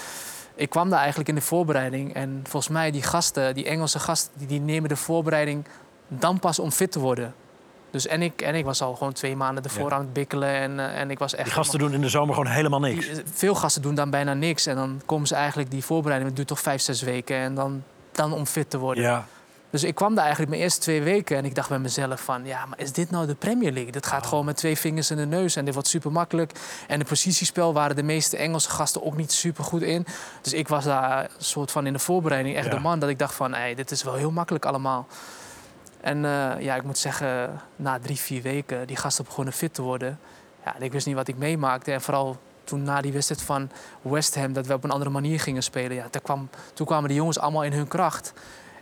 [0.54, 2.14] Ik kwam daar eigenlijk in de voorbereiding.
[2.14, 5.64] En volgens mij, die gasten, die Engelse gasten, die, die nemen de voorbereiding
[6.08, 7.34] dan pas om fit te worden.
[7.90, 9.94] Dus en ik, en ik was al gewoon twee maanden ervoor Ja.
[9.96, 10.48] aan het bikkelen.
[10.48, 11.44] En, eh, en ik was echt.
[11.44, 13.06] Die gasten doen in de zomer gewoon helemaal niks.
[13.06, 14.66] Die- veel gasten doen dan bijna niks.
[14.66, 17.36] En dan komen ze eigenlijk die voorbereiding, het duurt toch vijf, zes weken.
[17.36, 17.82] En dan,
[18.12, 19.02] dan om fit te worden.
[19.04, 19.26] Ja.
[19.70, 22.44] Dus ik kwam daar eigenlijk mijn eerste twee weken en ik dacht bij mezelf van...
[22.44, 23.92] ja, maar is dit nou de Premier League?
[23.92, 26.52] Dit gaat gewoon met twee vingers in de neus en dit wordt super makkelijk.
[26.86, 30.06] En de positiespel waren de meeste Engelse gasten ook niet super goed in.
[30.42, 32.70] Dus ik was daar soort van in de voorbereiding echt Ja.
[32.74, 32.98] de man...
[32.98, 35.06] dat ik dacht van, hey, dit is wel heel makkelijk allemaal.
[36.00, 39.82] En eh, ja, ik moet zeggen, na drie, vier weken, die gasten begonnen fit te
[39.82, 40.18] worden.
[40.64, 41.92] Ja, ik wist niet wat ik meemaakte.
[41.92, 43.70] En vooral toen na die wedstrijd van
[44.02, 45.96] West Ham, dat we op een andere manier gingen spelen.
[45.96, 48.32] Ja, toen, kwam, toen kwamen de jongens allemaal in hun kracht.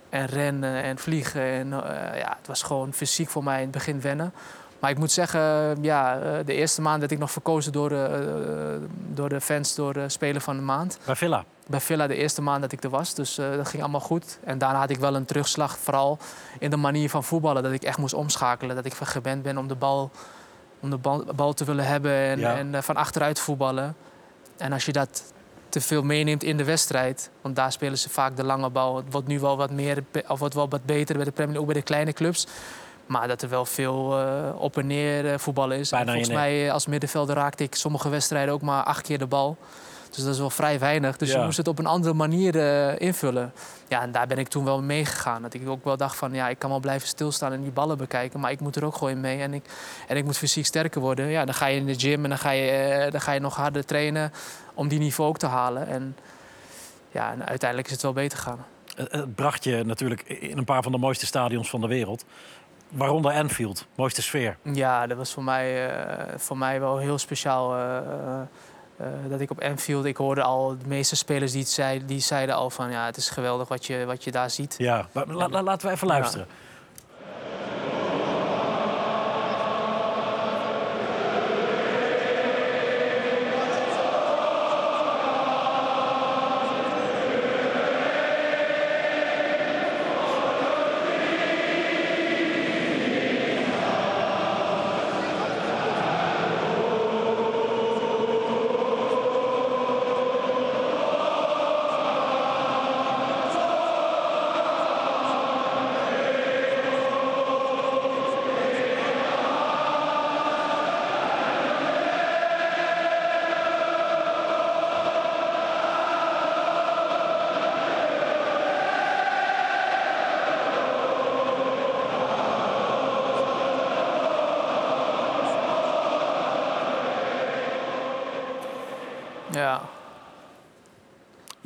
[0.08, 1.42] En rennen en vliegen.
[1.42, 4.32] En, eh, ja, het was gewoon fysiek voor mij in het begin wennen.
[4.78, 5.40] Maar ik moet zeggen,
[5.82, 9.92] ja, eh, de eerste maand werd ik nog verkozen door de, door de fans, door
[9.92, 11.44] de speler van de maand Bij Villa.
[11.66, 13.14] Bij Villa de eerste maand dat ik er was.
[13.14, 14.38] Dus eh, dat ging allemaal goed.
[14.44, 16.18] En daarna had ik wel een terugslag, vooral
[16.58, 17.62] in de manier van voetballen.
[17.62, 18.76] Dat ik echt moest omschakelen.
[18.76, 20.10] Dat ik van gewend ben om de bal,
[20.80, 22.56] om de bal, bal te willen hebben en, Ja.
[22.56, 23.96] en eh, van achteruit voetballen.
[24.56, 25.22] En als je dat
[25.68, 28.96] te veel meeneemt in de wedstrijd, want daar spelen ze vaak de lange bal.
[28.96, 31.60] Het wordt nu wel wat meer, of wordt wel wat beter bij de Premier League,
[31.60, 32.46] ook bij de kleine clubs.
[33.06, 35.90] Maar dat er wel veel eh, op en neer voetballen is.
[35.92, 39.56] En volgens mij als middenvelder raakte ik sommige wedstrijden ook maar acht keer de bal.
[40.16, 41.16] Dus dat is wel vrij weinig.
[41.16, 41.38] Dus Ja.
[41.38, 43.52] je moest het op een andere manier eh, invullen.
[43.88, 45.42] Ja, en daar ben ik toen wel mee gegaan.
[45.42, 47.98] Dat ik ook wel dacht van, ja, ik kan wel blijven stilstaan en die ballen
[47.98, 48.40] bekijken.
[48.40, 49.40] Maar ik moet er ook gewoon mee.
[49.40, 49.64] En ik,
[50.08, 51.26] en ik moet fysiek sterker worden.
[51.26, 53.40] Ja, dan ga je in de gym en dan ga je, eh, dan ga je
[53.40, 54.32] nog harder trainen
[54.74, 55.86] om die niveau ook te halen.
[55.86, 56.16] En
[57.10, 58.64] ja, en uiteindelijk is het wel beter gegaan.
[58.96, 62.24] Het bracht je natuurlijk in een paar van de mooiste stadions van de wereld.
[62.88, 64.56] Waaronder Anfield, mooiste sfeer.
[64.62, 67.74] Ja, dat was voor mij, eh, voor mij wel heel speciaal.
[68.96, 72.20] Eh, dat ik op Anfield, ik hoorde al de meeste spelers die, het zeiden, die
[72.20, 74.74] zeiden al van ja, het is geweldig wat je, wat je daar ziet.
[74.78, 76.46] Ja, maar la- la- laten we even luisteren.
[76.48, 76.54] Ja.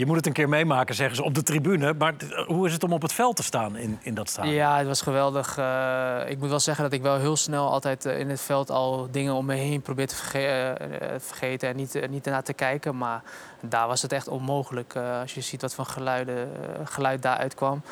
[0.01, 1.95] Je moet het een keer meemaken, zeggen ze, op de tribune.
[1.99, 4.55] Maar t- hoe is het om op het veld te staan in, in dat stadion?
[4.55, 5.59] Ja, het was geweldig.
[5.59, 8.71] Eh, ik moet wel zeggen dat ik wel heel snel altijd eh, in het veld
[8.71, 10.71] al dingen om me heen probeer te verge- eh,
[11.15, 12.97] eh, vergeten en niet, eh, niet ernaar te kijken.
[12.97, 13.23] Maar
[13.61, 17.55] daar was het echt onmogelijk eh, als je ziet wat voor geluiden, eh, geluid daaruit
[17.55, 17.83] kwam.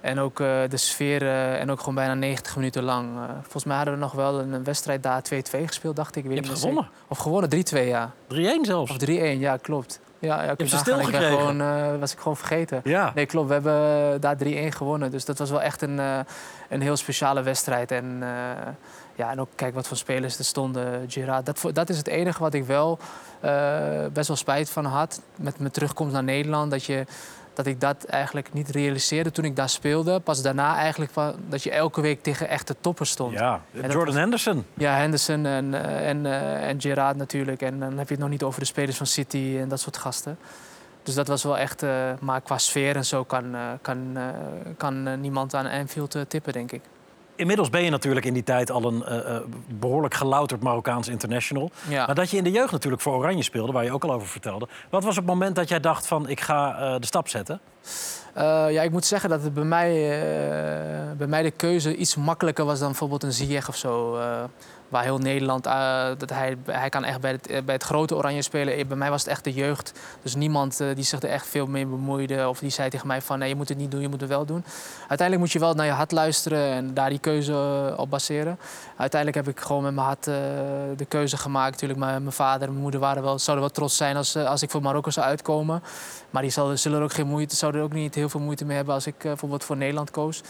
[0.00, 3.16] En ook eh, de sfeer eh, en ook gewoon bijna 90 minuten lang.
[3.16, 6.24] Eh, volgens mij hadden we nog wel een wedstrijd daar 2-2 gespeeld, dacht ik.
[6.24, 6.88] Weet Je hebt gewonnen.
[7.08, 8.12] Of gewonnen, 3-2 ja.
[8.28, 8.90] 3-1 zelfs.
[8.90, 10.00] Of 3-1, ja, klopt.
[10.24, 10.74] Ja, ja, kun ze.
[10.74, 11.38] Ik stilgekregen.
[11.38, 12.80] gewoon, eh, was ik gewoon vergeten.
[12.84, 13.12] Ja.
[13.14, 13.48] Nee, klopt.
[13.48, 15.10] We hebben daar 3-1 gewonnen.
[15.10, 16.18] Dus dat was wel echt een, eh,
[16.68, 17.90] een heel speciale wedstrijd.
[17.90, 18.28] En, eh,
[19.14, 21.04] ja, en ook kijk wat voor spelers er stonden.
[21.08, 21.46] Gerard.
[21.46, 22.98] Dat, dat is het enige wat ik wel
[24.12, 25.20] best wel spijt van had.
[25.36, 26.70] Met mijn terugkomst naar Nederland.
[26.70, 27.04] Dat, je,
[27.54, 30.20] dat ik dat eigenlijk niet realiseerde toen ik daar speelde.
[30.20, 33.32] Pas daarna eigenlijk van, dat je elke week tegen echte toppers stond.
[33.32, 34.64] Ja, Jordan was- Henderson.
[34.74, 37.62] Ja, Henderson en, eh, en, eh, en Gerard natuurlijk.
[37.62, 39.96] En dan heb je het nog niet over de spelers van City en dat soort
[39.96, 40.38] gasten.
[41.02, 41.82] Dus dat was wel echt...
[41.82, 41.90] eh,
[42.20, 44.18] maar qua sfeer en zo kan, kan,
[44.76, 46.80] kan niemand aan Anfield tippen, denk ik.
[47.36, 51.70] Inmiddels ben je natuurlijk in die tijd al een eh, eh, behoorlijk gelouterd Marokkaans international.
[51.88, 52.06] Ja.
[52.06, 54.28] Maar dat je in de jeugd natuurlijk voor Oranje speelde, waar je ook al over
[54.28, 54.68] vertelde.
[54.90, 57.60] Wat was het moment dat jij dacht van ik ga eh, de stap zetten?
[58.36, 59.92] Ja, ik moet zeggen dat het bij mij,
[61.16, 64.18] bij mij de keuze iets makkelijker was dan bijvoorbeeld een Ziyech of zo.
[64.88, 68.16] Waar heel Nederland, eh, dat hij, hij kan echt bij het, eh, bij het grote
[68.16, 68.74] oranje spelen.
[68.74, 69.92] Eh, Bij mij was het echt de jeugd.
[70.22, 72.48] Dus niemand die zich er echt veel mee bemoeide.
[72.48, 74.30] Of die zei tegen mij van nee, je moet het niet doen, je moet het
[74.30, 74.64] wel doen.
[74.98, 78.58] Uiteindelijk moet je wel naar je hart luisteren en daar die keuze op baseren.
[78.96, 80.24] Uiteindelijk heb ik gewoon met mijn hart
[80.98, 81.72] de keuze gemaakt.
[81.72, 84.62] Natuurlijk, mijn, mijn vader en mijn moeder waren wel, zouden wel trots zijn als, als
[84.62, 85.82] ik voor Marokko zou uitkomen.
[86.30, 88.76] Maar die zullen, zullen er ook geen moeite, zouden ook niet heel veel moeite mee
[88.76, 90.42] hebben als ik bijvoorbeeld voor Nederland koos.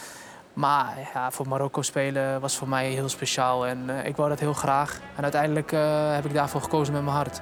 [0.54, 4.40] Maar ja, voor Marokko spelen was voor mij heel speciaal en eh, ik wou dat
[4.40, 5.00] heel graag.
[5.16, 7.40] En uiteindelijk eh, heb ik daarvoor gekozen met mijn hart.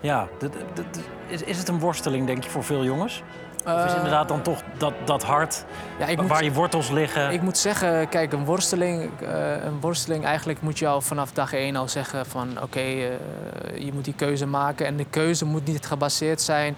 [0.00, 0.28] Ja,
[1.26, 3.22] is, is het een worsteling, denk je, voor veel jongens?
[3.66, 5.64] of is Eh, inderdaad dan toch dat, dat hart
[5.98, 7.30] Ja, ik waar moet- je wortels liggen?
[7.32, 9.10] Ik moet zeggen, kijk, een worsteling,
[9.62, 12.80] een worsteling eigenlijk moet je al vanaf dag één al zeggen van oké,
[13.74, 14.86] je moet die keuze maken.
[14.86, 16.76] En de keuze moet niet gebaseerd zijn,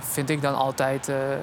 [0.00, 1.38] vind ik dan altijd, eh, eh,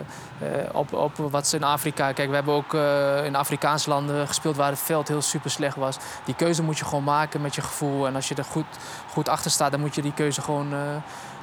[0.74, 2.12] op, op wat ze in Afrika...
[2.12, 5.76] Kijk, we hebben ook eh, in Afrikaanse landen gespeeld waar het veld heel super slecht
[5.76, 5.98] was.
[6.26, 8.08] Die keuze moet je gewoon maken met je gevoel.
[8.08, 8.66] En als je er goed,
[9.12, 10.74] goed achter staat, dan moet je die keuze gewoon...
[10.74, 10.80] eh,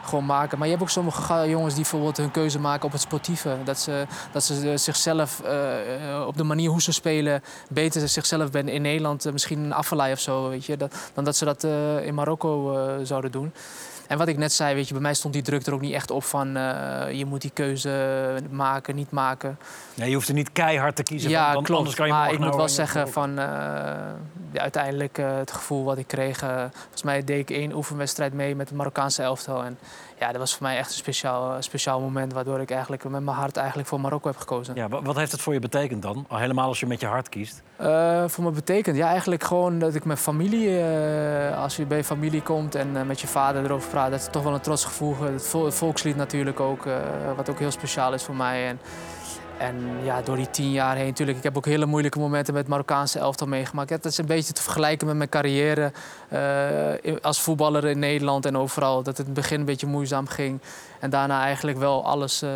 [0.04, 0.58] gewoon maken.
[0.58, 3.56] Maar je hebt ook sommige jongens die bijvoorbeeld hun keuze maken op het sportieve.
[3.64, 8.08] Dat ze, dat ze eh, zichzelf eh, eh, op de manier hoe ze spelen beter
[8.08, 11.36] zichzelf ben in Nederland, eh, misschien een afvallei of zo, weet je, dat, dan dat
[11.36, 13.52] ze dat eh, in Marokko eh, zouden doen.
[14.06, 15.92] En wat ik net zei, weet je, bij mij stond die druk er ook niet
[15.92, 19.58] echt op van eh, je moet die keuze maken, niet maken.
[19.94, 21.30] Nee, je hoeft er niet keihard te kiezen.
[21.30, 21.78] Ja, van, dan, klopt.
[21.78, 23.44] Anders kan je maar ik moet naar wel zeggen van eh,
[24.52, 26.38] ja, uiteindelijk eh, het gevoel wat ik kreeg.
[26.38, 29.64] volgens mij deed ik één oefenwedstrijd mee met het Marokkaanse elftal.
[29.64, 29.78] En
[30.18, 32.32] ja, dat was voor mij echt een speciaal, speciaal moment.
[32.32, 34.74] Waardoor ik eigenlijk met mijn hart eigenlijk voor Marokko heb gekozen.
[34.74, 36.24] Ja, wa- wat heeft het voor je betekend dan?
[36.28, 37.62] Al helemaal als je met je hart kiest.
[37.76, 41.96] Eh, voor me betekent ja, eigenlijk gewoon dat ik mijn familie, eh, als je bij
[41.98, 44.60] je familie komt en eh, met je vader erover praat, dat is toch wel een
[44.60, 45.16] trots gevoel.
[45.20, 46.96] Het, vol- het volkslied natuurlijk ook, eh,
[47.36, 48.66] wat ook heel speciaal is voor mij.
[48.66, 48.80] En,
[49.58, 52.68] en ja, door die tien jaar heen, natuurlijk, ik heb ook hele moeilijke momenten met
[52.68, 53.90] Marokkaanse elftal meegemaakt.
[53.90, 55.92] Het is een beetje te vergelijken met mijn carrière
[56.28, 59.02] eh, als voetballer in Nederland en overal.
[59.02, 60.60] Dat het in het begin een beetje moeizaam ging.
[61.00, 62.50] En daarna eigenlijk wel alles, eh,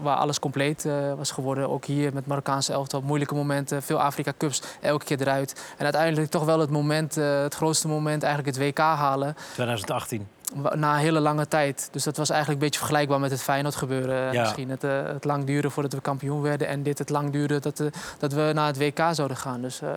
[0.00, 1.70] waar alles compleet eh, was geworden.
[1.70, 5.74] Ook hier met Marokkaanse elftal, moeilijke momenten, veel Afrika Cups, elke keer eruit.
[5.76, 9.36] En uiteindelijk toch wel het moment, het grootste moment, eigenlijk het WK halen.
[9.52, 10.26] 2018.
[10.74, 11.88] Na een hele lange tijd.
[11.92, 14.32] Dus dat was eigenlijk een beetje vergelijkbaar met het Feyenoord gebeuren.
[14.32, 14.40] Ja.
[14.40, 16.68] Misschien het, eh, het lang duren voordat we kampioen werden.
[16.68, 17.86] En dit het lang duren dat, eh,
[18.18, 19.62] dat we naar het WK zouden gaan.
[19.62, 19.88] Dus eh,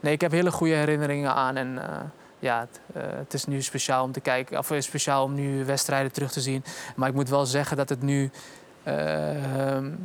[0.00, 1.56] nee, ik heb hele goede herinneringen aan.
[1.56, 1.96] En eh,
[2.38, 4.58] ja, het, eh, het is nu speciaal om te kijken.
[4.58, 6.64] Of eh, speciaal om nu wedstrijden terug te zien.
[6.96, 8.30] Maar ik moet wel zeggen dat het nu...
[8.82, 8.96] eh,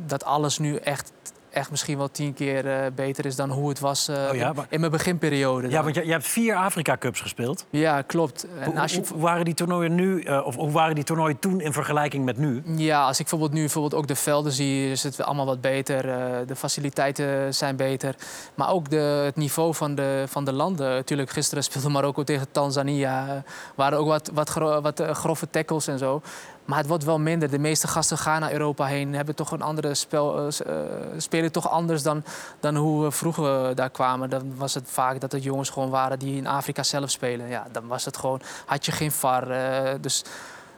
[0.06, 1.12] dat alles nu echt,
[1.58, 4.48] echt misschien wel tien keer eh, beter is dan hoe het was eh, Oh ja,
[4.48, 5.68] in- maar- in mijn beginperiode.
[5.70, 7.66] Ja, want je, je hebt vier Afrika Cups gespeeld.
[7.70, 8.46] ja klopt.
[8.60, 11.38] En Hoe, als je, hoe- waren die toernooien nu, eh, of hoe waren die toernooien
[11.38, 12.62] toen in vergelijking met nu?
[12.76, 16.02] Ja, als ik bijvoorbeeld nu bijvoorbeeld ook de velden zie, is het allemaal wat beter.
[16.46, 18.14] De faciliteiten zijn beter.
[18.54, 20.88] Maar ook de, het niveau van de, van de landen.
[20.90, 23.42] Natuurlijk, gisteren speelde Marokko tegen Tanzania.
[23.74, 26.22] Waren ook wat, wat, gro- wat grove tackles en zo.
[26.68, 27.50] Maar het wordt wel minder.
[27.50, 29.14] De meeste gasten gaan naar Europa heen.
[29.14, 30.38] Hebben toch een andere spel.
[30.38, 30.74] eh, eh,
[31.16, 32.22] spelen toch anders dan,
[32.60, 34.30] dan hoe we vroeger daar kwamen.
[34.30, 37.48] Dan was het vaak dat het jongens gewoon waren die in Afrika zelf spelen.
[37.48, 38.40] Ja, dan was het gewoon.
[38.66, 39.50] Had je geen VAR.
[39.50, 40.24] eh, dus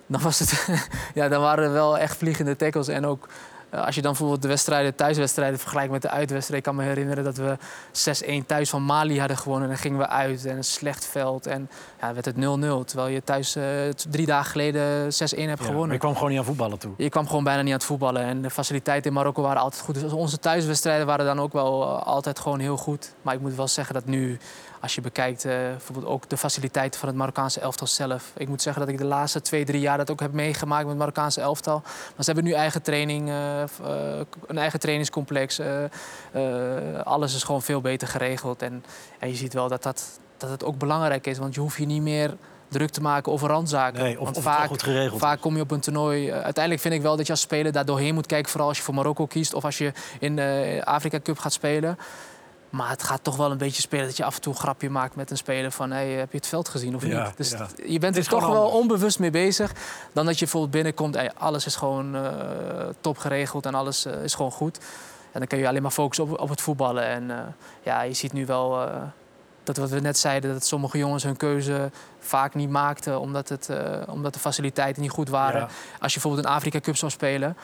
[0.06, 0.68] dan, was het,
[1.14, 2.88] ja, dan waren er wel echt vliegende tackles.
[2.88, 3.34] En ook eh,
[3.70, 6.56] als je dan bijvoorbeeld de wedstrijden, thuiswedstrijden vergelijkt met de uitwedstrijden.
[6.56, 7.56] Ik kan me herinneren dat we
[8.42, 9.62] 6-1 thuis van Mali hadden gewonnen.
[9.62, 11.46] En dan gingen we uit en een slecht veld.
[11.46, 12.38] En ja, werd het 0-0.
[12.84, 13.64] Terwijl je thuis eh,
[14.10, 15.92] drie dagen geleden 6-1 hebt Ja, maar gewonnen.
[15.92, 16.92] je kwam gewoon niet aan voetballen toe.
[16.96, 18.22] Je kwam gewoon bijna niet aan het voetballen.
[18.22, 20.00] En de faciliteiten in Marokko waren altijd goed.
[20.00, 23.12] Dus onze thuiswedstrijden waren dan ook wel eh, altijd gewoon heel goed.
[23.22, 24.38] Maar ik moet wel zeggen dat nu,
[24.80, 28.32] als je bekijkt, eh, bijvoorbeeld ook de faciliteiten van het Marokkaanse elftal zelf.
[28.36, 30.88] Ik moet zeggen dat ik de laatste twee, drie jaar dat ook heb meegemaakt met
[30.88, 31.80] het Marokkaanse elftal.
[31.84, 33.68] Maar ze hebben nu eigen training, eh, eh,
[34.46, 35.60] een eigen trainingscomplex.
[37.04, 38.62] alles is gewoon veel beter geregeld.
[38.62, 38.84] En,
[39.18, 41.38] en je ziet wel dat, dat, dat het ook belangrijk is.
[41.38, 42.36] Want je hoeft je niet meer
[42.68, 44.02] druk te maken over randzaken.
[44.02, 46.32] Nee, of, Want wel goed geregeld Vaak kom je op een toernooi.
[46.32, 48.50] uiteindelijk vind ik wel dat je als speler daar doorheen moet kijken.
[48.50, 51.98] Vooral als je voor Marokko kiest of als je in de Afrika Cup gaat spelen.
[52.70, 54.90] Maar het gaat toch wel een beetje spelen dat je af en toe een grapje
[54.90, 57.36] maakt met een speler van hey, heb je het veld gezien of Ja, niet?
[57.36, 57.66] Dus ja.
[57.86, 59.72] je bent er toch wel onbewust mee bezig.
[60.12, 62.22] Dan dat je bijvoorbeeld binnenkomt, hey, alles is gewoon eh,
[63.00, 64.78] top geregeld en alles eh, is gewoon goed.
[65.32, 67.04] En dan kun je alleen maar focussen op, op het voetballen.
[67.04, 67.38] En eh,
[67.82, 68.88] ja, je ziet nu wel
[69.62, 73.68] dat wat we net zeiden, dat sommige jongens hun keuze vaak niet maakten omdat, het,
[74.08, 75.60] omdat de faciliteiten niet goed waren.
[75.60, 75.68] Ja.
[76.00, 77.56] Als je bijvoorbeeld een Afrika Cup zou spelen.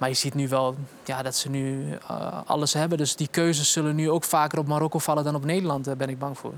[0.00, 2.98] Maar je ziet nu wel ja, dat ze nu eh, alles hebben.
[2.98, 6.08] Dus die keuzes zullen nu ook vaker op Marokko vallen dan op Nederland, daar ben
[6.08, 6.52] ik bang voor.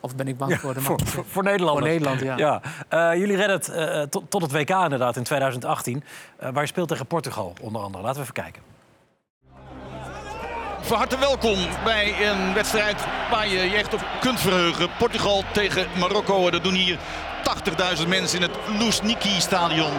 [0.00, 0.74] Of ben ik bang voor?
[0.74, 1.78] de voor, voor, voor Nederland.
[1.78, 2.60] Voor Nederland, ja.
[2.88, 6.04] Eh, jullie redden het eh, tot, tot het WK inderdaad in 2018.
[6.36, 8.02] eh, waar je speelt tegen Portugal, onder andere.
[8.04, 8.62] Laten we even kijken.
[10.80, 14.88] Van harte welkom bij een wedstrijd waar je je echt op kunt verheugen.
[14.98, 16.46] Portugal tegen Marokko.
[16.46, 16.98] En Dat doen hier
[18.02, 19.92] 80.000 mensen in het Luzhniki stadion.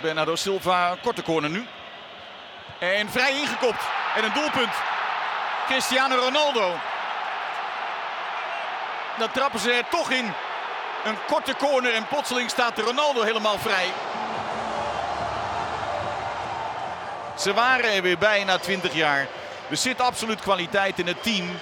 [0.00, 1.66] Bernardo Silva, korte corner nu.
[2.78, 3.82] En vrij ingekopt.
[4.16, 4.72] En een doelpunt.
[5.66, 6.74] Cristiano Ronaldo.
[9.18, 10.32] Dan trappen ze er toch in.
[11.04, 13.86] Een korte corner en plotseling staat de Ronaldo helemaal vrij.
[17.38, 19.26] Ze waren er weer bij na 20 jaar.
[19.70, 21.58] Er zit absoluut kwaliteit in het team.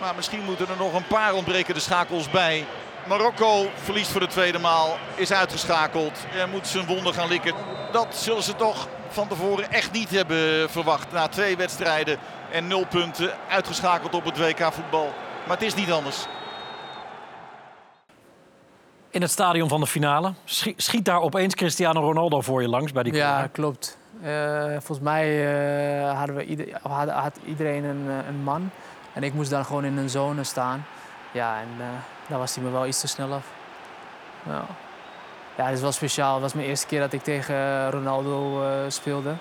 [0.00, 2.66] Maar misschien moeten er nog een paar ontbrekende schakels bij.
[3.06, 7.54] Marokko verliest voor de tweede maal, is uitgeschakeld en moet zijn wonden gaan likken.
[7.92, 11.12] Dat zullen ze toch van tevoren echt niet hebben verwacht.
[11.12, 12.18] Na twee wedstrijden
[12.52, 15.12] en nul punten, uitgeschakeld op het WK voetbal.
[15.46, 16.26] Maar het is niet anders.
[19.10, 20.32] In het stadion van de finale.
[20.44, 23.48] Schie- Schiet daar opeens Cristiano Ronaldo voor je langs bij die Ja, corner.
[23.48, 23.98] klopt.
[24.22, 25.54] Eh, volgens mij
[26.08, 28.70] eh, hadden we ieder, had, had iedereen een, eh, een man.
[29.12, 30.84] En ik moest dan gewoon in een zone staan.
[31.32, 31.86] Ja, en eh
[32.30, 33.46] daar was hij me wel iets te snel af.
[34.46, 34.64] Ja,
[35.56, 36.32] ja het is wel speciaal.
[36.32, 39.34] Het was mijn eerste keer dat ik tegen Ronaldo eh, speelde.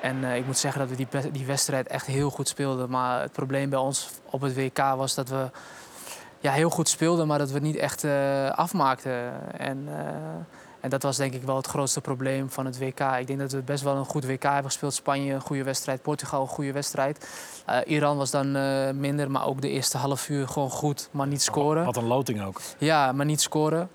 [0.00, 2.90] En eh, ik moet zeggen dat we die, die wedstrijd echt heel goed speelden.
[2.90, 5.50] Maar het probleem bij ons op het WK was dat we
[6.40, 8.04] ja, heel goed speelden, maar dat we het niet echt
[8.54, 9.32] afmaakten.
[9.58, 9.88] En,
[10.82, 13.00] en dat was denk ik wel het grootste probleem van het WK.
[13.00, 14.94] Ik denk dat we best wel een goed WK hebben gespeeld.
[14.94, 17.28] Spanje een goede wedstrijd, Portugal een goede wedstrijd.
[17.66, 21.26] Eh, Iran was dan eh, minder, maar ook de eerste half uur gewoon goed, maar
[21.26, 21.84] niet scoren.
[21.84, 22.60] Wat een loting ook.
[22.78, 23.90] Ja, maar niet scoren.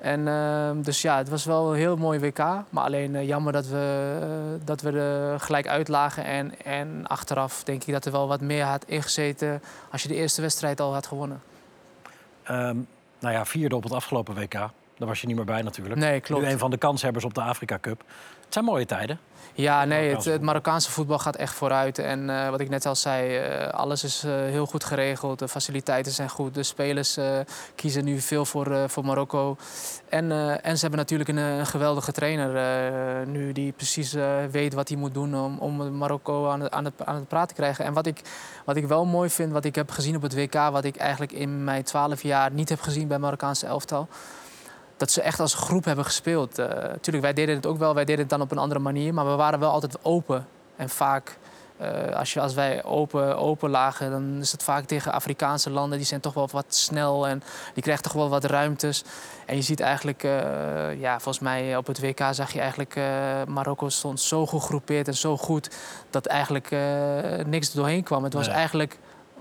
[0.00, 2.38] En, ehm, dus ja, het was wel een heel mooi WK.
[2.70, 6.24] Maar alleen eh, jammer dat we, dat we er gelijk uitlagen.
[6.24, 10.14] En, en achteraf denk ik dat er wel wat meer had ingezeten als je de
[10.14, 11.42] eerste wedstrijd al had gewonnen.
[12.42, 12.76] Ehm,
[13.18, 14.70] nou ja, vierde op het afgelopen WK.
[14.98, 16.00] Daar was je niet meer bij natuurlijk.
[16.00, 16.42] Nee, klopt.
[16.42, 18.02] Nu een van de kanshebbers op de Afrika Cup.
[18.44, 19.18] Het zijn mooie tijden.
[19.54, 21.98] Ja, nee, het, Marokkaanse het Marokkaanse voetbal gaat echt vooruit.
[21.98, 25.38] En eh, wat ik net al zei, eh, alles is eh, heel goed geregeld.
[25.38, 26.54] De faciliteiten zijn goed.
[26.54, 27.18] De spelers
[27.74, 29.56] kiezen nu veel voor, voor Marokko.
[30.08, 30.32] En,
[30.62, 34.12] en ze hebben natuurlijk een, een geweldige trainer nu die precies
[34.50, 37.48] weet wat hij moet doen om, om Marokko aan het, aan, het, aan het praten
[37.48, 37.84] te krijgen.
[37.84, 38.20] En wat ik,
[38.64, 41.32] wat ik wel mooi vind, wat ik heb gezien op het WK, wat ik eigenlijk
[41.32, 44.08] in mijn twaalf jaar niet heb gezien bij Marokkaanse elftal
[44.96, 46.58] dat ze echt als groep hebben gespeeld.
[46.58, 46.66] Eh
[47.00, 49.26] tuurlijk, wij deden het ook wel, wij deden het dan op een andere manier, maar
[49.26, 50.46] we waren wel altijd open.
[50.76, 51.38] En vaak,
[51.76, 55.98] eh, als, je, als wij open, open lagen, dan is het vaak tegen Afrikaanse landen.
[55.98, 57.42] Die zijn toch wel wat snel en
[57.74, 59.04] die krijgen toch wel wat ruimtes.
[59.46, 62.94] En je ziet eigenlijk, eh, ja, volgens mij op het WK zag je eigenlijk,
[63.48, 65.70] Marokko stond zo gegroepeerd en zo goed,
[66.10, 66.70] dat eigenlijk
[67.46, 68.24] niks er doorheen kwam.
[68.24, 68.56] Het was Nee.
[68.56, 68.98] eigenlijk,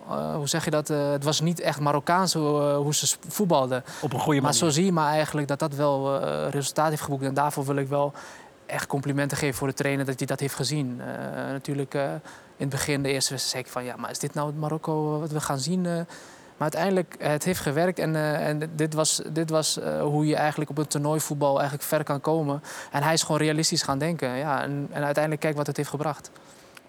[0.09, 3.15] eh, hoe zeg je dat, Eh, het was niet echt Marokkaans hoe, eh, hoe ze
[3.27, 3.83] voetbalden.
[4.01, 4.67] Op een goede Maar manier.
[4.67, 7.23] zo zie je maar eigenlijk dat dat wel resultaat heeft geboekt.
[7.23, 8.13] En daarvoor wil ik wel
[8.65, 11.01] echt complimenten geven voor de trainer dat hij dat heeft gezien.
[11.51, 12.21] Natuurlijk in
[12.57, 15.19] het begin, de eerste wedstrijd, zei ik van ja, maar is dit nou het Marokko
[15.19, 15.81] wat we gaan zien?
[15.81, 20.77] maar uiteindelijk, het heeft gewerkt en, en dit was, dit was hoe je eigenlijk op
[20.77, 22.63] een toernooivoetbal eigenlijk ver kan komen.
[22.91, 24.29] En hij is gewoon realistisch gaan denken.
[24.29, 26.31] Ja, en, en uiteindelijk kijk wat het heeft gebracht.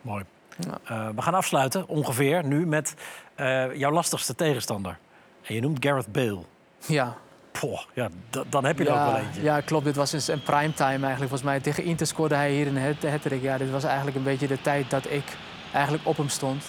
[0.02, 0.24] Mooi.
[0.58, 0.78] Ja.
[0.84, 2.94] Eh, we gaan afsluiten, ongeveer, nu met
[3.34, 4.98] eh, jouw lastigste tegenstander.
[5.42, 6.40] En je noemt Gareth Bale.
[6.86, 7.16] Ja,
[7.60, 8.08] Poh, ja,
[8.48, 9.42] dan heb je er ook wel eentje.
[9.42, 9.84] Ja, klopt.
[9.84, 11.18] Dit was dus een primetime eigenlijk.
[11.18, 13.40] Volgens mij tegen Inter scoorde hij hier een hat-.
[13.40, 15.24] Ja, dit was eigenlijk een beetje de tijd dat ik
[15.72, 16.64] eigenlijk op hem stond.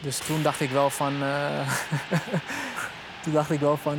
[0.00, 1.22] Dus toen dacht ik wel van...
[1.22, 1.68] eh,
[3.22, 3.98] toen dacht ik wel van...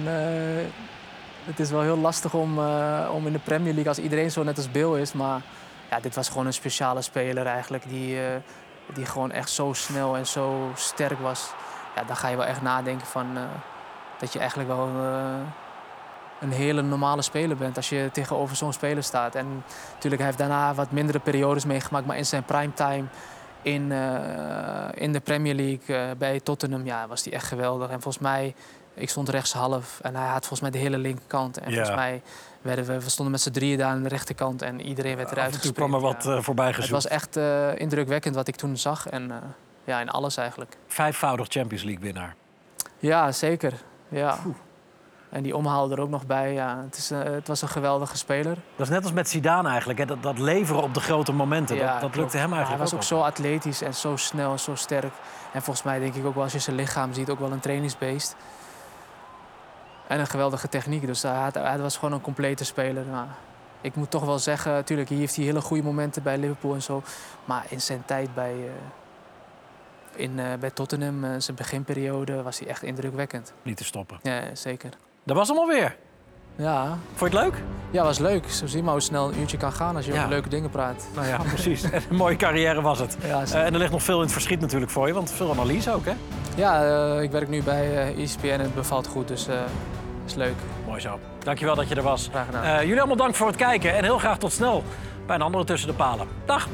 [1.46, 2.60] het is wel heel lastig om,
[3.12, 5.14] om in de Premier League als iedereen zo net als Bill is.
[5.14, 5.42] Maar
[5.90, 7.90] ja, dit was gewoon een speciale speler eigenlijk.
[7.90, 8.36] Die, eh,
[8.94, 11.52] die gewoon echt zo snel en zo sterk was.
[11.96, 13.38] Ja, dan ga je wel echt nadenken van...
[13.38, 13.44] eh,
[14.20, 14.88] dat je eigenlijk wel...
[14.88, 15.24] eh,
[16.40, 19.36] een hele normale speler bent als je tegenover zo'n speler staat.
[19.36, 19.64] En
[19.94, 23.06] natuurlijk, hij heeft daarna wat mindere periodes meegemaakt, maar in zijn primetime
[23.62, 23.92] in,
[24.94, 27.90] in de Premier League bij Tottenham ja, was hij echt geweldig.
[27.90, 28.56] En volgens mij,
[28.98, 31.58] ik stond rechtshalf en hij had volgens mij de hele linkerkant.
[31.58, 31.76] En Ja.
[31.76, 32.22] volgens mij
[32.62, 35.54] werden we, we stonden met z'n drieën daar aan de rechterkant en iedereen werd eruit
[35.54, 35.76] gespeeld.
[35.76, 36.92] kwam er wat eh, voorbij Het gezocht.
[36.92, 39.38] was echt eh, indrukwekkend wat ik toen zag en eh,
[39.84, 40.78] ja, in alles eigenlijk.
[40.88, 42.36] Vijfvoudig Champions League winnaar.
[43.00, 43.74] Ja, zeker.
[44.10, 44.38] Ja.
[45.30, 46.54] En die omhaal er ook nog bij.
[46.54, 46.82] Ja.
[46.84, 48.58] Het, is, het was een geweldige speler.
[48.76, 50.00] Dat is net als met Zidane eigenlijk.
[50.00, 50.06] Hè?
[50.06, 51.78] Dat, dat leveren op de grote momenten.
[51.78, 54.60] dat, dat lukte hem eigenlijk Hij was ook ook zo atletisch en zo snel en
[54.60, 55.14] zo sterk.
[55.54, 57.60] En volgens mij denk ik ook wel als je zijn lichaam ziet, ook wel een
[57.60, 58.36] trainingsbeest.
[60.08, 61.06] En een geweldige techniek.
[61.06, 63.06] Dus hij, was gewoon een complete speler.
[63.12, 63.28] Maar
[63.82, 66.82] ik moet toch wel zeggen, natuurlijk, hier heeft hij hele goede momenten bij Liverpool en
[66.82, 67.02] zo.
[67.46, 72.68] Maar in zijn tijd bij, eh, in, eh, bij Tottenham, eh, zijn beginperiode, was hij
[72.68, 73.54] echt indrukwekkend.
[73.62, 74.20] Niet te stoppen.
[74.22, 74.90] Ja, zeker.
[75.24, 75.96] Dat was hem alweer.
[76.56, 76.98] Ja.
[77.16, 77.62] Vond je het leuk?
[77.92, 78.50] Ja, was leuk.
[78.50, 80.18] Zo zie je maar hoe snel een uurtje kan gaan als je Ja.
[80.18, 81.08] over leuke dingen praat.
[81.16, 81.84] Nou ja, precies.
[81.84, 83.18] En een mooie carrière was het.
[83.26, 85.92] Ja, en er ligt nog veel in het verschiet natuurlijk voor je, want veel analyse
[85.92, 86.14] ook, hè?
[86.56, 89.48] Ja, ik werk nu bij ESPN en het bevalt goed, dus
[90.30, 90.56] is leuk.
[90.86, 91.20] Mooi zo.
[91.40, 92.28] Dankjewel dat je er was.
[92.28, 92.64] Graag gedaan.
[92.64, 94.84] Eh, jullie allemaal dank voor het kijken en heel graag tot snel
[95.26, 96.28] bij een andere Tussen de Palen.
[96.46, 96.68] Dag!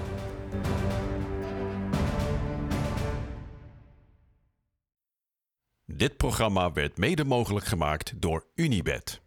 [5.85, 9.22] Dit programma werd mede mogelijk gemaakt door Unibed.